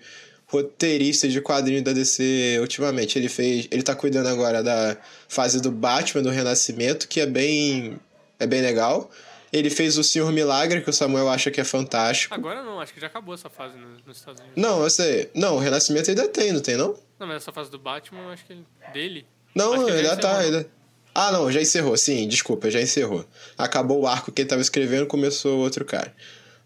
roteiristas 0.55 1.33
de 1.33 1.41
quadrinhos 1.41 1.83
da 1.83 1.93
DC 1.93 2.59
ultimamente. 2.61 3.19
Ele 3.19 3.29
fez, 3.29 3.67
ele 3.71 3.83
tá 3.83 3.95
cuidando 3.95 4.29
agora 4.29 4.63
da 4.63 4.97
fase 5.29 5.61
do 5.61 5.71
Batman 5.71 6.23
do 6.23 6.31
Renascimento, 6.31 7.09
que 7.09 7.21
é 7.21 7.27
bem 7.27 7.99
é 8.39 8.47
bem 8.47 8.61
legal. 8.63 9.11
Ele 9.53 9.71
fez 9.71 9.97
o 9.97 10.03
Senhor 10.03 10.33
Milagre, 10.33 10.81
que 10.83 10.91
o 10.91 10.93
Samuel 10.93 11.29
acha 11.29 11.49
que 11.51 11.61
é 11.61 11.65
fantástico. 11.65 12.35
Agora 12.35 12.63
não, 12.63 12.81
acho 12.81 12.93
que 12.93 13.01
já 13.01 13.07
acabou 13.07 13.35
essa 13.35 13.49
fase 13.49 13.77
no- 13.77 13.99
nos 14.05 14.17
Estados 14.19 14.41
Unidos. 14.41 14.61
Não, 14.61 14.83
eu 14.83 14.91
sei. 14.91 15.31
Não, 15.35 15.55
o 15.57 15.59
Renascimento 15.61 16.11
ainda 16.11 16.27
tem, 16.29 16.53
não 16.53 16.61
tem 16.61 16.77
não? 16.77 16.99
Não, 17.21 17.27
mas 17.27 17.37
essa 17.37 17.53
fase 17.53 17.71
do 17.71 17.79
Batman, 17.79 18.21
eu 18.23 18.31
acho 18.31 18.45
que 18.45 18.53
ele- 18.53 18.65
dele. 18.93 19.27
Não, 19.55 19.73
Acho 19.75 19.85
que 19.87 19.93
ainda 19.93 20.17
tá, 20.17 20.39
ainda. 20.39 20.67
Ah, 21.15 21.31
não, 21.31 21.51
já 21.53 21.63
encerrou, 21.63 21.97
sim, 21.97 22.27
desculpa, 22.27 22.69
já 22.69 22.81
encerrou. 22.83 23.25
Acabou 23.57 24.01
o 24.01 24.07
arco 24.09 24.33
que 24.33 24.43
ele 24.43 24.49
tava 24.49 24.61
escrevendo, 24.61 25.07
começou 25.07 25.59
outro 25.61 25.85
cara. 25.85 26.13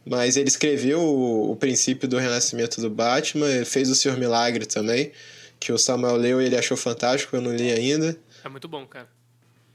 Mas 0.09 0.37
ele 0.37 0.49
escreveu 0.49 1.01
o, 1.01 1.53
o 1.53 1.57
princípio 1.57 2.09
do 2.09 2.17
renascimento 2.19 2.81
do 2.81 2.89
Batman, 2.89 3.65
fez 3.65 3.91
o 3.91 3.95
Senhor 3.95 4.17
Milagre 4.17 4.67
também, 4.67 5.13
que 5.61 5.73
o 5.73 5.79
Samuel 5.79 6.17
leu 6.17 6.41
e 6.41 6.47
ele 6.47 6.57
achou 6.57 6.77
fantástico, 6.77 7.37
eu 7.37 7.41
não 7.41 7.55
li 7.55 7.71
ainda. 7.71 8.19
É 8.45 8.49
muito 8.49 8.67
bom, 8.69 8.87
cara. 8.87 9.09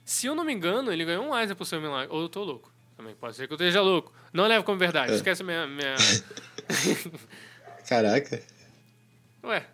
Se 0.06 0.28
eu 0.28 0.36
não 0.36 0.43
me 0.43 0.54
engano, 0.54 0.91
ele 0.91 1.06
ganhou 1.06 1.26
um 1.26 1.38
Eisner 1.38 1.56
por 1.56 1.65
seu 1.65 1.80
milagre. 1.80 2.13
Ou 2.13 2.24
eu 2.24 2.30
tô 2.30 2.43
louco. 2.43 2.74
Também 2.98 3.15
pode 3.15 3.36
ser 3.36 3.48
que 3.48 3.54
eu 3.54 3.56
esteja 3.56 3.82
louco. 3.82 4.13
Não 4.34 4.48
leve 4.48 4.63
como 4.63 4.78
verdade. 4.78 5.13
É. 5.13 5.15
Esquece 5.15 5.43
minha. 5.43 5.65
minha... 5.67 5.96
Caraca. 7.88 8.41
Ué, 9.43 9.65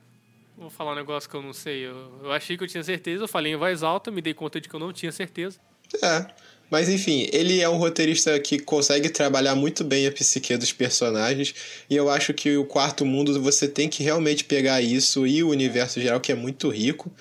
vou 0.58 0.70
falar 0.70 0.92
um 0.94 0.96
negócio 0.96 1.30
que 1.30 1.36
eu 1.36 1.42
não 1.42 1.54
sei. 1.54 1.88
Eu, 1.88 2.20
eu 2.24 2.32
achei 2.32 2.58
que 2.58 2.64
eu 2.64 2.68
tinha 2.68 2.84
certeza, 2.84 3.24
eu 3.24 3.28
falei 3.28 3.54
em 3.54 3.56
voz 3.56 3.82
alta, 3.84 4.12
me 4.12 4.22
dei 4.22 4.34
conta 4.34 4.60
de 4.60 4.68
que 4.68 4.76
eu 4.76 4.80
não 4.80 4.94
tinha 4.94 5.12
certeza. 5.12 5.60
É. 6.02 6.26
Mas 6.70 6.88
enfim, 6.88 7.28
ele 7.34 7.60
é 7.60 7.68
um 7.68 7.78
roteirista 7.78 8.40
que 8.40 8.60
consegue 8.60 9.10
trabalhar 9.10 9.56
muito 9.56 9.84
bem 9.84 10.06
a 10.06 10.12
psique 10.12 10.56
dos 10.56 10.72
personagens. 10.72 11.56
E 11.90 11.96
eu 11.96 12.10
acho 12.12 12.32
que 12.34 12.58
o 12.58 12.64
quarto 12.66 13.04
mundo 13.06 13.42
você 13.42 13.68
tem 13.68 13.90
que 13.90 14.04
realmente 14.04 14.44
pegar 14.44 14.80
isso 14.80 15.26
e 15.26 15.42
o 15.44 15.50
universo 15.50 16.00
geral, 16.00 16.20
que 16.20 16.32
é 16.32 16.36
muito 16.36 16.70
rico. 16.70 17.12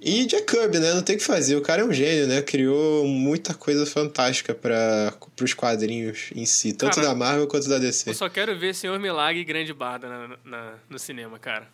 E 0.00 0.26
Jack 0.26 0.46
Kirby, 0.46 0.78
né? 0.80 0.94
Não 0.94 1.02
tem 1.02 1.14
o 1.16 1.18
que 1.18 1.24
fazer. 1.24 1.54
O 1.56 1.60
cara 1.60 1.82
é 1.82 1.84
um 1.84 1.92
gênio, 1.92 2.26
né? 2.26 2.42
Criou 2.42 3.06
muita 3.06 3.54
coisa 3.54 3.84
fantástica 3.86 4.52
para 4.54 5.12
os 5.40 5.54
quadrinhos 5.54 6.30
em 6.34 6.44
si, 6.44 6.72
tanto 6.72 6.96
Cara, 6.96 7.08
da 7.08 7.14
Marvel 7.14 7.46
quanto 7.46 7.68
da 7.68 7.78
DC. 7.78 8.10
Eu 8.10 8.14
só 8.14 8.28
quero 8.28 8.56
ver 8.58 8.74
Senhor 8.74 8.98
Milagre 8.98 9.40
e 9.40 9.44
Grande 9.44 9.72
Barda 9.72 10.08
na, 10.08 10.36
na- 10.44 10.74
no 10.90 10.98
cinema, 10.98 11.38
cara. 11.38 11.68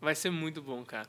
Vai 0.00 0.14
ser 0.14 0.30
muito 0.30 0.62
bom, 0.62 0.82
cara. 0.84 1.06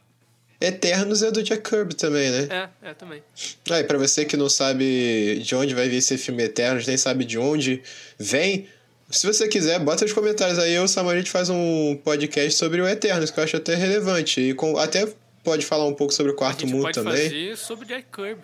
Eternos 0.62 1.24
é 1.24 1.32
do 1.32 1.42
Jack 1.42 1.68
Kirby 1.68 1.96
também, 1.96 2.30
né? 2.30 2.70
É, 2.84 2.90
é 2.92 2.94
também. 2.94 3.24
Aí, 3.72 3.84
pra 3.84 3.98
você 3.98 4.24
que 4.24 4.38
não 4.38 4.48
sabe 4.48 5.40
de 5.44 5.56
onde 5.56 5.74
vai 5.74 5.90
vir 5.90 5.98
esse 5.98 6.18
filme 6.18 6.44
Eternos, 6.44 6.86
nem 6.86 6.96
sabe 6.98 7.26
de 7.26 7.40
onde 7.40 7.82
vem, 8.20 8.68
Se 9.10 9.28
você 9.28 9.48
quiser, 9.48 9.78
bota 9.80 10.06
nos 10.06 10.14
comentários 10.14 10.58
aí, 10.58 10.74
eu 10.74 10.84
e 10.84 10.86
o 10.86 10.88
Samuel 10.88 11.16
a 11.16 11.18
gente 11.20 11.32
faz 11.32 11.50
um 11.50 11.98
podcast 12.02 12.54
sobre 12.58 12.80
o 12.82 12.88
Eternos, 12.88 13.30
que 13.30 13.40
eu 13.40 13.44
acho 13.44 13.58
até 13.58 13.76
relevante. 13.76 14.40
E 14.40 14.54
com, 14.54 14.78
até 14.78 15.06
pode 15.44 15.66
falar 15.66 15.86
um 15.86 15.94
pouco 15.94 16.14
sobre 16.14 16.32
o 16.32 16.36
Quarto 16.36 16.66
Mundo 16.66 16.84
pode 16.84 16.96
também. 16.96 17.24
fazer 17.24 17.58
sobre 17.58 17.88
Jack 17.88 18.06
Kirby. 18.10 18.44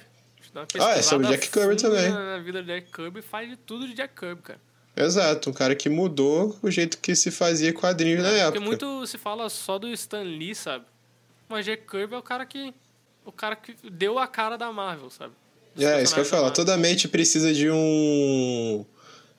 Ah, 0.79 0.97
é 0.97 1.01
sobre 1.01 1.27
Jack 1.27 1.49
Kirby 1.49 1.75
também. 1.77 2.09
Na 2.09 2.39
vida 2.39 2.61
do 2.61 2.67
Jack 2.67 2.91
Kirby 2.91 3.21
faz 3.21 3.47
de 3.47 3.55
tudo 3.55 3.87
de 3.87 3.93
Jack 3.93 4.13
Kirby, 4.19 4.41
cara. 4.41 4.59
Exato, 4.95 5.51
um 5.51 5.53
cara 5.53 5.75
que 5.75 5.87
mudou 5.89 6.57
o 6.63 6.71
jeito 6.71 6.97
que 6.97 7.15
se 7.15 7.29
fazia 7.29 7.71
quadrinhos 7.71 8.23
na 8.23 8.29
Porque 8.29 8.41
época. 8.41 8.59
muito 8.61 9.05
se 9.05 9.17
fala 9.17 9.47
só 9.47 9.77
do 9.77 9.87
Stan 9.93 10.23
Lee, 10.23 10.55
sabe? 10.55 10.85
Mas 11.49 11.65
Jack 11.65 11.83
Kirby 11.87 12.15
é 12.15 12.17
o 12.17 12.21
cara 12.21 12.45
que. 12.45 12.73
O 13.25 13.31
cara 13.31 13.55
que 13.55 13.75
deu 13.89 14.17
a 14.17 14.27
cara 14.27 14.57
da 14.57 14.71
Marvel, 14.71 15.09
sabe? 15.09 15.33
Dos 15.75 15.83
É, 15.83 16.01
isso 16.01 16.13
que 16.13 16.19
eu 16.19 16.23
ia 16.23 16.29
falar. 16.29 16.51
Toda 16.51 16.77
mente 16.77 17.07
precisa 17.07 17.53
de 17.53 17.69
um. 17.69 18.85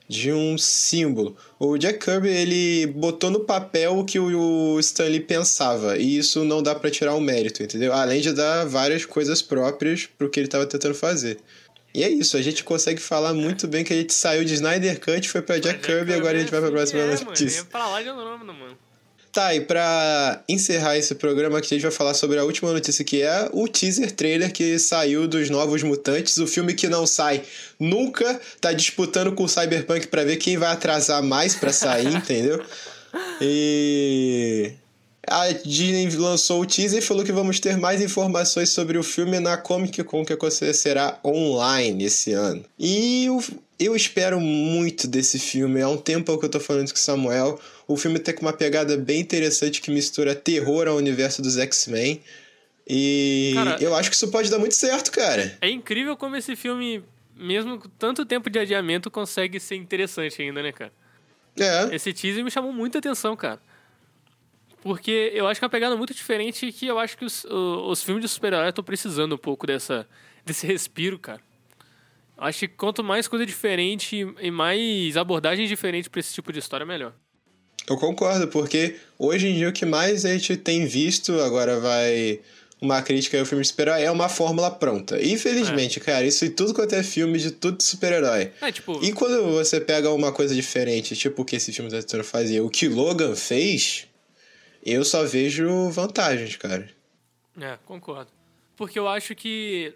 de 0.07 0.31
um 0.31 0.57
símbolo. 0.57 1.35
O 1.59 1.77
Jack 1.77 1.99
Kirby, 1.99 2.29
ele 2.29 2.87
botou 2.87 3.29
no 3.29 3.41
papel 3.41 3.97
o 3.97 4.05
que 4.05 4.19
o 4.19 4.79
Stanley 4.79 5.21
pensava. 5.21 5.97
E 5.97 6.17
isso 6.17 6.43
não 6.43 6.61
dá 6.61 6.75
pra 6.75 6.91
tirar 6.91 7.15
o 7.15 7.21
mérito, 7.21 7.63
entendeu? 7.63 7.93
Além 7.93 8.21
de 8.21 8.31
dar 8.31 8.65
várias 8.65 9.05
coisas 9.05 9.41
próprias 9.41 10.05
pro 10.05 10.29
que 10.29 10.39
ele 10.39 10.47
tava 10.47 10.65
tentando 10.65 10.95
fazer. 10.95 11.39
E 11.93 12.03
é 12.03 12.09
isso, 12.09 12.37
a 12.37 12.41
gente 12.41 12.63
consegue 12.63 13.01
falar 13.01 13.33
muito 13.33 13.67
bem 13.67 13.83
que 13.83 13.91
a 13.91 13.95
gente 13.95 14.13
saiu 14.13 14.45
de 14.45 14.53
Snyder 14.53 14.99
Cut, 14.99 15.27
foi 15.27 15.41
pra 15.41 15.57
Jack, 15.57 15.79
Kirby 15.79 16.11
e 16.11 16.13
agora 16.13 16.37
a 16.37 16.39
gente 16.39 16.51
vai 16.51 16.61
pra 16.61 16.69
próxima 16.69 17.01
é, 17.01 17.23
notícia. 17.23 17.63
Mano, 17.63 17.67
é 17.67 17.71
pra 17.71 17.87
lá 17.87 18.01
de 18.01 18.09
Andrômeda, 18.09 18.53
mano. 18.53 18.77
Tá, 19.31 19.53
e 19.53 19.61
pra 19.61 20.43
encerrar 20.49 20.97
esse 20.97 21.13
programa 21.13 21.59
aqui, 21.59 21.67
a 21.67 21.77
gente 21.77 21.83
vai 21.83 21.91
falar 21.91 22.15
sobre 22.15 22.39
a 22.39 22.43
última 22.43 22.73
notícia, 22.73 23.05
que 23.05 23.21
é 23.21 23.47
o 23.53 23.67
teaser 23.67 24.11
trailer 24.11 24.51
que 24.51 24.79
saiu 24.79 25.27
dos 25.27 25.51
Novos 25.51 25.83
Mutantes, 25.83 26.37
o 26.37 26.47
filme 26.47 26.73
que 26.73 26.87
não 26.87 27.05
sai 27.05 27.43
nunca, 27.79 28.41
tá 28.59 28.73
disputando 28.73 29.31
com 29.33 29.43
o 29.43 29.49
Cyberpunk 29.49 30.07
pra 30.07 30.23
ver 30.23 30.37
quem 30.37 30.57
vai 30.57 30.71
atrasar 30.71 31.21
mais 31.21 31.55
pra 31.55 31.71
sair, 31.71 32.07
entendeu? 32.15 32.63
E 33.39 34.73
a 35.27 35.51
Disney 35.51 36.09
lançou 36.15 36.61
o 36.61 36.65
teaser 36.65 36.99
e 36.99 37.05
falou 37.05 37.23
que 37.23 37.31
vamos 37.31 37.59
ter 37.59 37.77
mais 37.77 38.01
informações 38.01 38.69
sobre 38.69 38.97
o 38.97 39.03
filme 39.03 39.39
na 39.39 39.57
Comic 39.57 40.03
Con 40.03 40.25
que 40.25 40.33
acontecerá 40.33 41.19
online 41.23 42.05
esse 42.05 42.33
ano. 42.33 42.65
E 42.79 43.25
eu, 43.25 43.43
eu 43.79 43.95
espero 43.95 44.39
muito 44.39 45.07
desse 45.07 45.37
filme. 45.37 45.81
Há 45.81 45.89
um 45.89 45.97
tempo 45.97 46.35
que 46.37 46.45
eu 46.45 46.49
tô 46.49 46.59
falando 46.59 46.85
isso 46.85 46.95
com 46.95 46.99
o 46.99 47.03
Samuel. 47.03 47.59
O 47.89 47.97
filme 47.97 48.19
tem 48.19 48.35
uma 48.39 48.53
pegada 48.53 48.95
bem 48.95 49.19
interessante 49.19 49.81
que 49.81 49.89
mistura 49.89 50.35
terror 50.35 50.87
ao 50.87 50.95
universo 50.95 51.41
dos 51.41 51.57
X-Men. 51.57 52.21
E 52.87 53.51
Cara, 53.55 53.77
eu 53.81 53.95
acho 53.95 54.11
que 54.11 54.15
isso 54.15 54.29
pode 54.29 54.51
dar 54.51 54.59
muito 54.59 54.75
certo, 54.75 55.11
cara. 55.11 55.57
É 55.59 55.67
incrível 55.67 56.15
como 56.15 56.35
esse 56.35 56.55
filme, 56.55 57.03
mesmo 57.35 57.79
com 57.79 57.89
tanto 57.89 58.23
tempo 58.27 58.47
de 58.47 58.59
adiamento, 58.59 59.09
consegue 59.09 59.59
ser 59.59 59.75
interessante 59.75 60.39
ainda, 60.39 60.61
né, 60.61 60.71
cara? 60.71 60.93
É. 61.59 61.95
Esse 61.95 62.13
teaser 62.13 62.43
me 62.43 62.51
chamou 62.51 62.71
muita 62.71 62.99
atenção, 62.99 63.35
cara. 63.35 63.59
Porque 64.83 65.31
eu 65.33 65.47
acho 65.47 65.59
que 65.59 65.65
é 65.65 65.67
uma 65.67 65.71
pegada 65.71 65.97
muito 65.97 66.13
diferente 66.13 66.71
que 66.71 66.85
eu 66.85 66.99
acho 66.99 67.17
que 67.17 67.25
os, 67.25 67.43
os 67.43 68.03
filmes 68.03 68.23
de 68.23 68.29
super-herói 68.29 68.69
estão 68.69 68.83
precisando 68.83 69.33
um 69.33 69.37
pouco 69.37 69.65
dessa, 69.65 70.07
desse 70.45 70.67
respiro, 70.67 71.17
cara. 71.17 71.41
Eu 72.37 72.43
acho 72.43 72.59
que 72.59 72.67
quanto 72.67 73.03
mais 73.03 73.27
coisa 73.27 73.47
diferente 73.47 74.27
e 74.39 74.51
mais 74.51 75.17
abordagens 75.17 75.67
diferentes 75.67 76.07
pra 76.07 76.19
esse 76.19 76.35
tipo 76.35 76.53
de 76.53 76.59
história, 76.59 76.85
melhor. 76.85 77.15
Eu 77.89 77.97
concordo, 77.97 78.47
porque 78.47 78.97
hoje 79.17 79.47
em 79.47 79.55
dia 79.55 79.69
o 79.69 79.73
que 79.73 79.85
mais 79.85 80.23
a 80.23 80.29
gente 80.29 80.55
tem 80.55 80.85
visto, 80.85 81.39
agora 81.41 81.79
vai 81.79 82.39
uma 82.81 83.01
crítica 83.01 83.37
ao 83.37 83.45
filme 83.45 83.61
de 83.61 83.67
super-herói, 83.67 84.03
é 84.03 84.11
uma 84.11 84.29
fórmula 84.29 84.71
pronta. 84.71 85.21
Infelizmente, 85.21 85.99
cara, 85.99 86.25
isso 86.25 86.45
em 86.45 86.51
tudo 86.51 86.73
quanto 86.73 86.93
é 86.93 87.03
filme 87.03 87.37
de 87.37 87.51
tudo 87.51 87.77
de 87.77 87.83
super-herói. 87.83 88.51
É, 88.61 88.71
tipo, 88.71 89.03
E 89.03 89.11
quando 89.11 89.51
você 89.51 89.81
pega 89.81 90.11
uma 90.11 90.31
coisa 90.31 90.55
diferente, 90.55 91.15
tipo 91.15 91.41
o 91.41 91.45
que 91.45 91.55
esse 91.57 91.73
filme 91.73 91.91
tá 91.91 91.97
tentando 91.97 92.23
fazer, 92.23 92.61
o 92.61 92.69
que 92.69 92.87
Logan 92.87 93.35
fez, 93.35 94.07
eu 94.85 95.03
só 95.03 95.25
vejo 95.25 95.89
vantagens, 95.89 96.55
cara. 96.55 96.89
É, 97.59 97.77
concordo. 97.85 98.31
Porque 98.77 98.97
eu 98.97 99.07
acho 99.09 99.35
que 99.35 99.93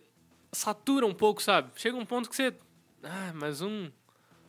satura 0.51 1.05
um 1.05 1.13
pouco, 1.13 1.41
sabe? 1.41 1.69
Chega 1.75 1.95
um 1.95 2.05
ponto 2.05 2.29
que 2.29 2.35
você. 2.35 2.53
Ah, 3.01 3.31
mas 3.33 3.61
um. 3.61 3.89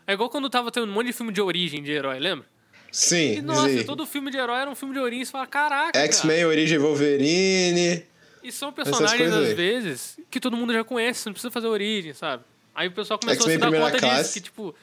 É 0.06 0.12
igual 0.12 0.28
quando 0.28 0.50
tava 0.50 0.72
tendo 0.72 0.86
um 0.86 0.92
monte 0.92 1.06
de 1.06 1.12
filme 1.12 1.32
de 1.32 1.40
origem 1.40 1.82
de 1.82 1.92
herói, 1.92 2.18
lembra? 2.18 2.46
Sim, 2.94 3.38
E 3.38 3.42
nossa, 3.42 3.66
dizer, 3.68 3.84
todo 3.84 4.06
filme 4.06 4.30
de 4.30 4.36
herói 4.36 4.60
era 4.60 4.70
um 4.70 4.74
filme 4.76 4.94
de 4.94 5.00
origem 5.00 5.24
você 5.24 5.32
fala, 5.32 5.48
caraca. 5.48 5.90
cara. 5.92 6.04
X-Men, 6.04 6.44
Origem 6.44 6.78
Wolverine. 6.78 8.04
E 8.40 8.52
são 8.52 8.72
personagens, 8.72 9.32
às 9.32 9.52
vezes, 9.52 10.16
que 10.30 10.38
todo 10.38 10.56
mundo 10.56 10.72
já 10.72 10.84
conhece, 10.84 11.18
você 11.20 11.28
não 11.28 11.32
precisa 11.32 11.50
fazer 11.50 11.66
origem, 11.66 12.14
sabe? 12.14 12.44
Aí 12.72 12.86
o 12.86 12.92
pessoal 12.92 13.18
começou 13.18 13.48
a 13.48 13.50
se 13.50 13.58
dar 13.58 13.72
conta 13.72 13.98
classe. 13.98 14.22
disso, 14.22 14.32
que 14.34 14.40
tipo. 14.42 14.74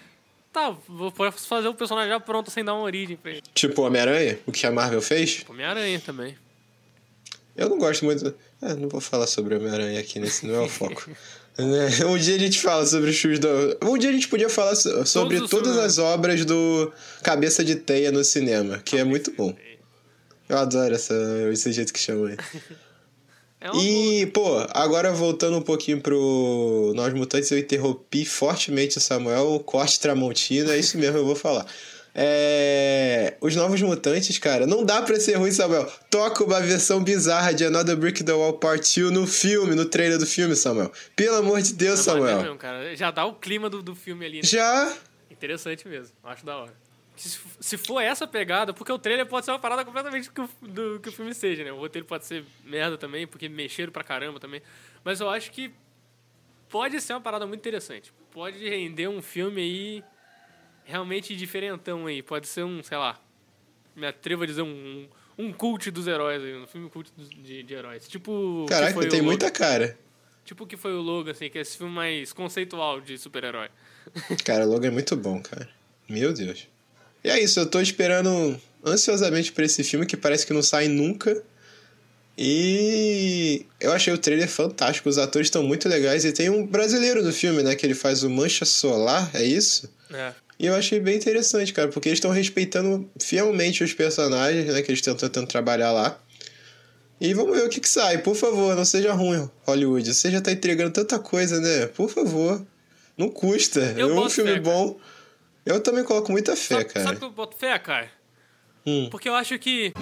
Tá, 0.52 0.76
vou 0.90 1.10
fazer 1.32 1.70
o 1.70 1.74
personagem 1.74 2.10
já 2.10 2.20
pronto 2.20 2.52
sem 2.52 2.66
dar 2.66 2.74
uma 2.74 2.84
origem 2.84 3.16
pra 3.16 3.32
ele. 3.32 3.44
Tipo 3.56 3.84
Homem-Aranha, 3.84 4.38
o 4.46 4.52
que 4.52 4.68
a 4.68 4.72
Marvel 4.72 5.02
fez. 5.02 5.46
Homem-Aranha 5.48 6.02
também. 6.02 6.38
Eu 7.56 7.70
não 7.70 7.78
gosto 7.78 8.04
muito. 8.04 8.36
É, 8.62 8.74
não 8.74 8.90
vou 8.90 9.00
falar 9.00 9.28
sobre 9.28 9.56
Homem-Aranha 9.56 10.02
aqui, 10.02 10.20
nesse 10.20 10.46
não 10.46 10.56
é 10.56 10.60
o 10.66 10.68
foco. 10.70 11.10
Né? 11.66 12.06
Um 12.06 12.18
dia 12.18 12.36
a 12.36 12.40
gente 12.40 12.60
fala 12.62 12.86
sobre 12.86 13.10
os 13.10 13.18
filmes 13.18 13.40
do. 13.40 13.48
Um 13.84 13.98
dia 13.98 14.10
a 14.10 14.14
gente 14.14 14.28
podia 14.28 14.50
falar 14.50 14.76
so- 14.76 15.06
sobre 15.06 15.38
todas 15.48 15.78
as 15.78 15.98
obras 15.98 16.44
do 16.46 16.92
Cabeça 17.24 17.64
de 17.64 17.76
Teia 17.76 18.12
no 18.12 18.24
cinema, 18.24 18.80
que 18.80 18.98
é 18.98 19.04
muito 19.04 19.32
bom. 19.32 19.56
Eu 20.50 20.58
adoro 20.58 20.94
essa, 20.94 21.14
esse 21.52 21.72
jeito 21.72 21.94
que 21.94 22.00
chama 22.00 22.30
aí. 22.30 22.38
É 23.64 23.70
boa. 23.70 23.84
E, 23.84 24.26
pô, 24.26 24.58
agora 24.72 25.12
voltando 25.14 25.56
um 25.56 25.62
pouquinho 25.62 26.02
pro 26.02 26.94
Nós 26.96 27.14
Mutantes, 27.14 27.52
eu 27.52 27.60
interrompi 27.60 28.26
fortemente 28.26 28.98
o 28.98 29.00
Samuel, 29.00 29.62
corte 29.64 30.00
Tramontina, 30.00 30.74
é 30.74 30.80
isso 30.80 30.98
mesmo, 30.98 31.20
eu 31.20 31.26
vou 31.28 31.36
falar. 31.36 31.68
É... 32.14 33.36
Os 33.42 33.56
Novos 33.56 33.82
Mutantes, 33.82 34.38
cara, 34.38 34.68
não 34.68 34.84
dá 34.86 35.02
pra 35.02 35.20
ser 35.20 35.36
ruim, 35.36 35.52
Samuel. 35.52 35.86
Toca 36.10 36.44
uma 36.44 36.60
versão 36.60 37.04
bizarra 37.04 37.54
de 37.54 37.66
Another 37.66 37.96
Brick 37.96 38.24
the 38.24 38.34
Wall 38.34 38.54
Part 38.54 39.00
2 39.00 39.12
no 39.12 39.26
filme, 39.26 39.76
no 39.76 39.86
trailer 39.86 40.18
do 40.18 40.26
filme, 40.26 40.56
Samuel. 40.56 40.92
Pelo 41.16 41.38
amor 41.38 41.62
de 41.62 41.74
Deus, 41.74 42.06
É 42.08 42.14
maneiro 42.14 42.38
Samuel. 42.40 42.56
cara. 42.58 42.96
Já 42.96 43.12
dá 43.12 43.26
o 43.26 43.36
clima 43.36 43.70
do, 43.70 43.82
do 43.82 43.96
filme 43.96 44.26
ali, 44.26 44.38
né? 44.38 44.44
Já. 44.44 44.94
Interessante 45.30 45.88
mesmo. 45.88 46.14
Acho 46.24 46.46
da 46.46 46.58
hora. 46.58 46.74
Se, 47.16 47.38
se 47.60 47.78
for 47.78 48.00
essa 48.02 48.26
pegada, 48.28 48.74
porque 48.74 48.92
o 48.92 48.98
trailer 48.98 49.26
pode 49.28 49.46
ser 49.46 49.52
uma 49.52 49.60
parada 49.60 49.86
completamente 49.86 50.30
do 50.32 50.50
do 50.62 51.00
que 51.00 51.10
o 51.10 51.12
filme 51.12 51.34
seja, 51.36 51.64
né? 51.64 51.72
O 51.72 51.78
roteiro 51.78 52.06
pode 52.08 52.26
ser 52.26 52.44
merda 52.66 52.98
também, 52.98 53.28
porque 53.28 53.48
mexeram 53.48 53.92
pra 53.92 54.04
caramba 54.04 54.40
também. 54.40 54.62
Mas 55.04 55.20
eu 55.20 55.30
acho 55.30 55.52
que 55.52 55.72
pode 56.70 57.00
ser 57.00 57.14
uma 57.14 57.22
parada 57.22 57.46
muito 57.46 57.60
interessante. 57.60 58.12
Pode 58.32 58.58
render 58.68 59.08
um 59.08 59.22
filme 59.22 59.62
aí 59.62 60.04
realmente 60.92 61.36
diferentão 61.36 62.06
aí. 62.06 62.22
Pode 62.22 62.48
ser 62.48 62.64
um, 62.64 62.84
sei 62.84 62.98
lá, 62.98 63.20
me 63.96 64.06
atrevo 64.06 64.44
a 64.44 64.46
dizer 64.46 64.62
um, 64.62 65.08
um 65.38 65.52
cult 65.52 65.90
dos 65.90 66.08
heróis 66.08 66.42
aí, 66.44 66.56
um 66.56 66.68
filme 66.68 66.90
cult 66.90 67.12
de, 67.18 67.64
de 67.64 67.74
heróis. 67.74 68.08
Tipo. 68.08 68.32
o 68.32 68.66
que 68.66 68.74
Caraca, 68.74 69.08
tem 69.08 69.22
o 69.22 69.24
muita 69.24 69.50
cara. 69.50 69.98
Tipo 70.44 70.64
o 70.64 70.68
que 70.68 70.76
foi 70.76 70.94
o 70.94 71.02
Logan, 71.02 71.32
assim, 71.32 71.50
que 71.50 71.58
é 71.58 71.62
esse 71.62 71.78
filme 71.78 71.94
mais 71.94 72.34
conceitual 72.34 73.00
de 73.00 73.18
super-herói. 73.18 73.70
Cara, 74.44 74.66
Logan 74.66 74.88
é 74.88 74.92
muito 74.92 75.16
bom, 75.16 75.40
cara. 75.42 75.70
Meu 76.10 76.34
Deus. 76.34 76.68
E 77.24 77.30
é 77.30 77.40
isso, 77.40 77.60
eu 77.60 77.70
tô 77.70 77.80
esperando 77.80 78.60
ansiosamente 78.84 79.52
por 79.52 79.64
esse 79.64 79.84
filme 79.84 80.06
que 80.06 80.18
parece 80.18 80.46
que 80.46 80.54
não 80.54 80.64
sai 80.64 80.88
nunca. 80.88 81.42
E 82.38 83.66
eu 83.80 83.92
achei 83.92 84.12
o 84.12 84.18
trailer 84.18 84.50
fantástico, 84.50 85.08
os 85.08 85.18
atores 85.18 85.48
estão 85.48 85.62
muito 85.62 85.88
legais 85.88 86.26
e 86.26 86.32
tem 86.32 86.50
um 86.50 86.66
brasileiro 86.66 87.24
no 87.24 87.32
filme, 87.32 87.62
né, 87.62 87.76
que 87.76 87.86
ele 87.86 87.94
faz 87.94 88.24
o 88.24 88.30
Mancha 88.30 88.66
Solar, 88.66 89.30
é 89.36 89.44
isso? 89.44 89.94
É. 90.10 90.34
E 90.62 90.68
eu 90.68 90.76
achei 90.76 91.00
bem 91.00 91.16
interessante, 91.16 91.74
cara, 91.74 91.88
porque 91.88 92.08
eles 92.08 92.18
estão 92.18 92.30
respeitando 92.30 93.10
fielmente 93.20 93.84
os 93.84 93.96
personagens, 93.96 94.68
né, 94.68 94.84
que 94.84 94.92
eles 94.92 95.00
estão 95.00 95.16
tentando 95.16 95.48
trabalhar 95.48 95.92
lá. 95.92 96.20
E 97.20 97.34
vamos 97.34 97.58
ver 97.58 97.66
o 97.66 97.70
que 97.70 97.80
que 97.80 97.90
sai, 97.90 98.20
por 98.20 98.36
favor, 98.36 98.76
não 98.76 98.86
seja 98.86 99.12
ruim, 99.12 99.50
Hollywood. 99.66 100.14
Você 100.14 100.30
já 100.30 100.40
tá 100.40 100.52
entregando 100.52 100.92
tanta 100.92 101.18
coisa, 101.18 101.60
né? 101.60 101.88
Por 101.88 102.12
favor. 102.12 102.64
Não 103.18 103.28
custa. 103.28 103.80
Eu 103.98 104.12
é 104.12 104.20
um 104.20 104.30
filme 104.30 104.54
fé, 104.54 104.60
bom. 104.60 105.00
Eu 105.66 105.80
também 105.82 106.04
coloco 106.04 106.32
muita 106.32 106.56
fé, 106.56 106.76
Sabe, 106.76 106.86
cara. 106.86 107.06
sabe 107.08 107.18
que 107.18 107.26
eu 107.26 107.32
boto 107.32 107.58
fé, 107.58 107.80
cara? 107.80 108.12
Hum. 108.86 109.08
Porque 109.10 109.28
eu 109.28 109.34
acho 109.34 109.58
que. 109.58 109.94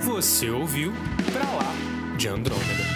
Você 0.00 0.48
ouviu 0.48 0.94
Pra 1.30 1.42
Lá 1.42 2.16
de 2.16 2.28
Andrômeda. 2.28 2.95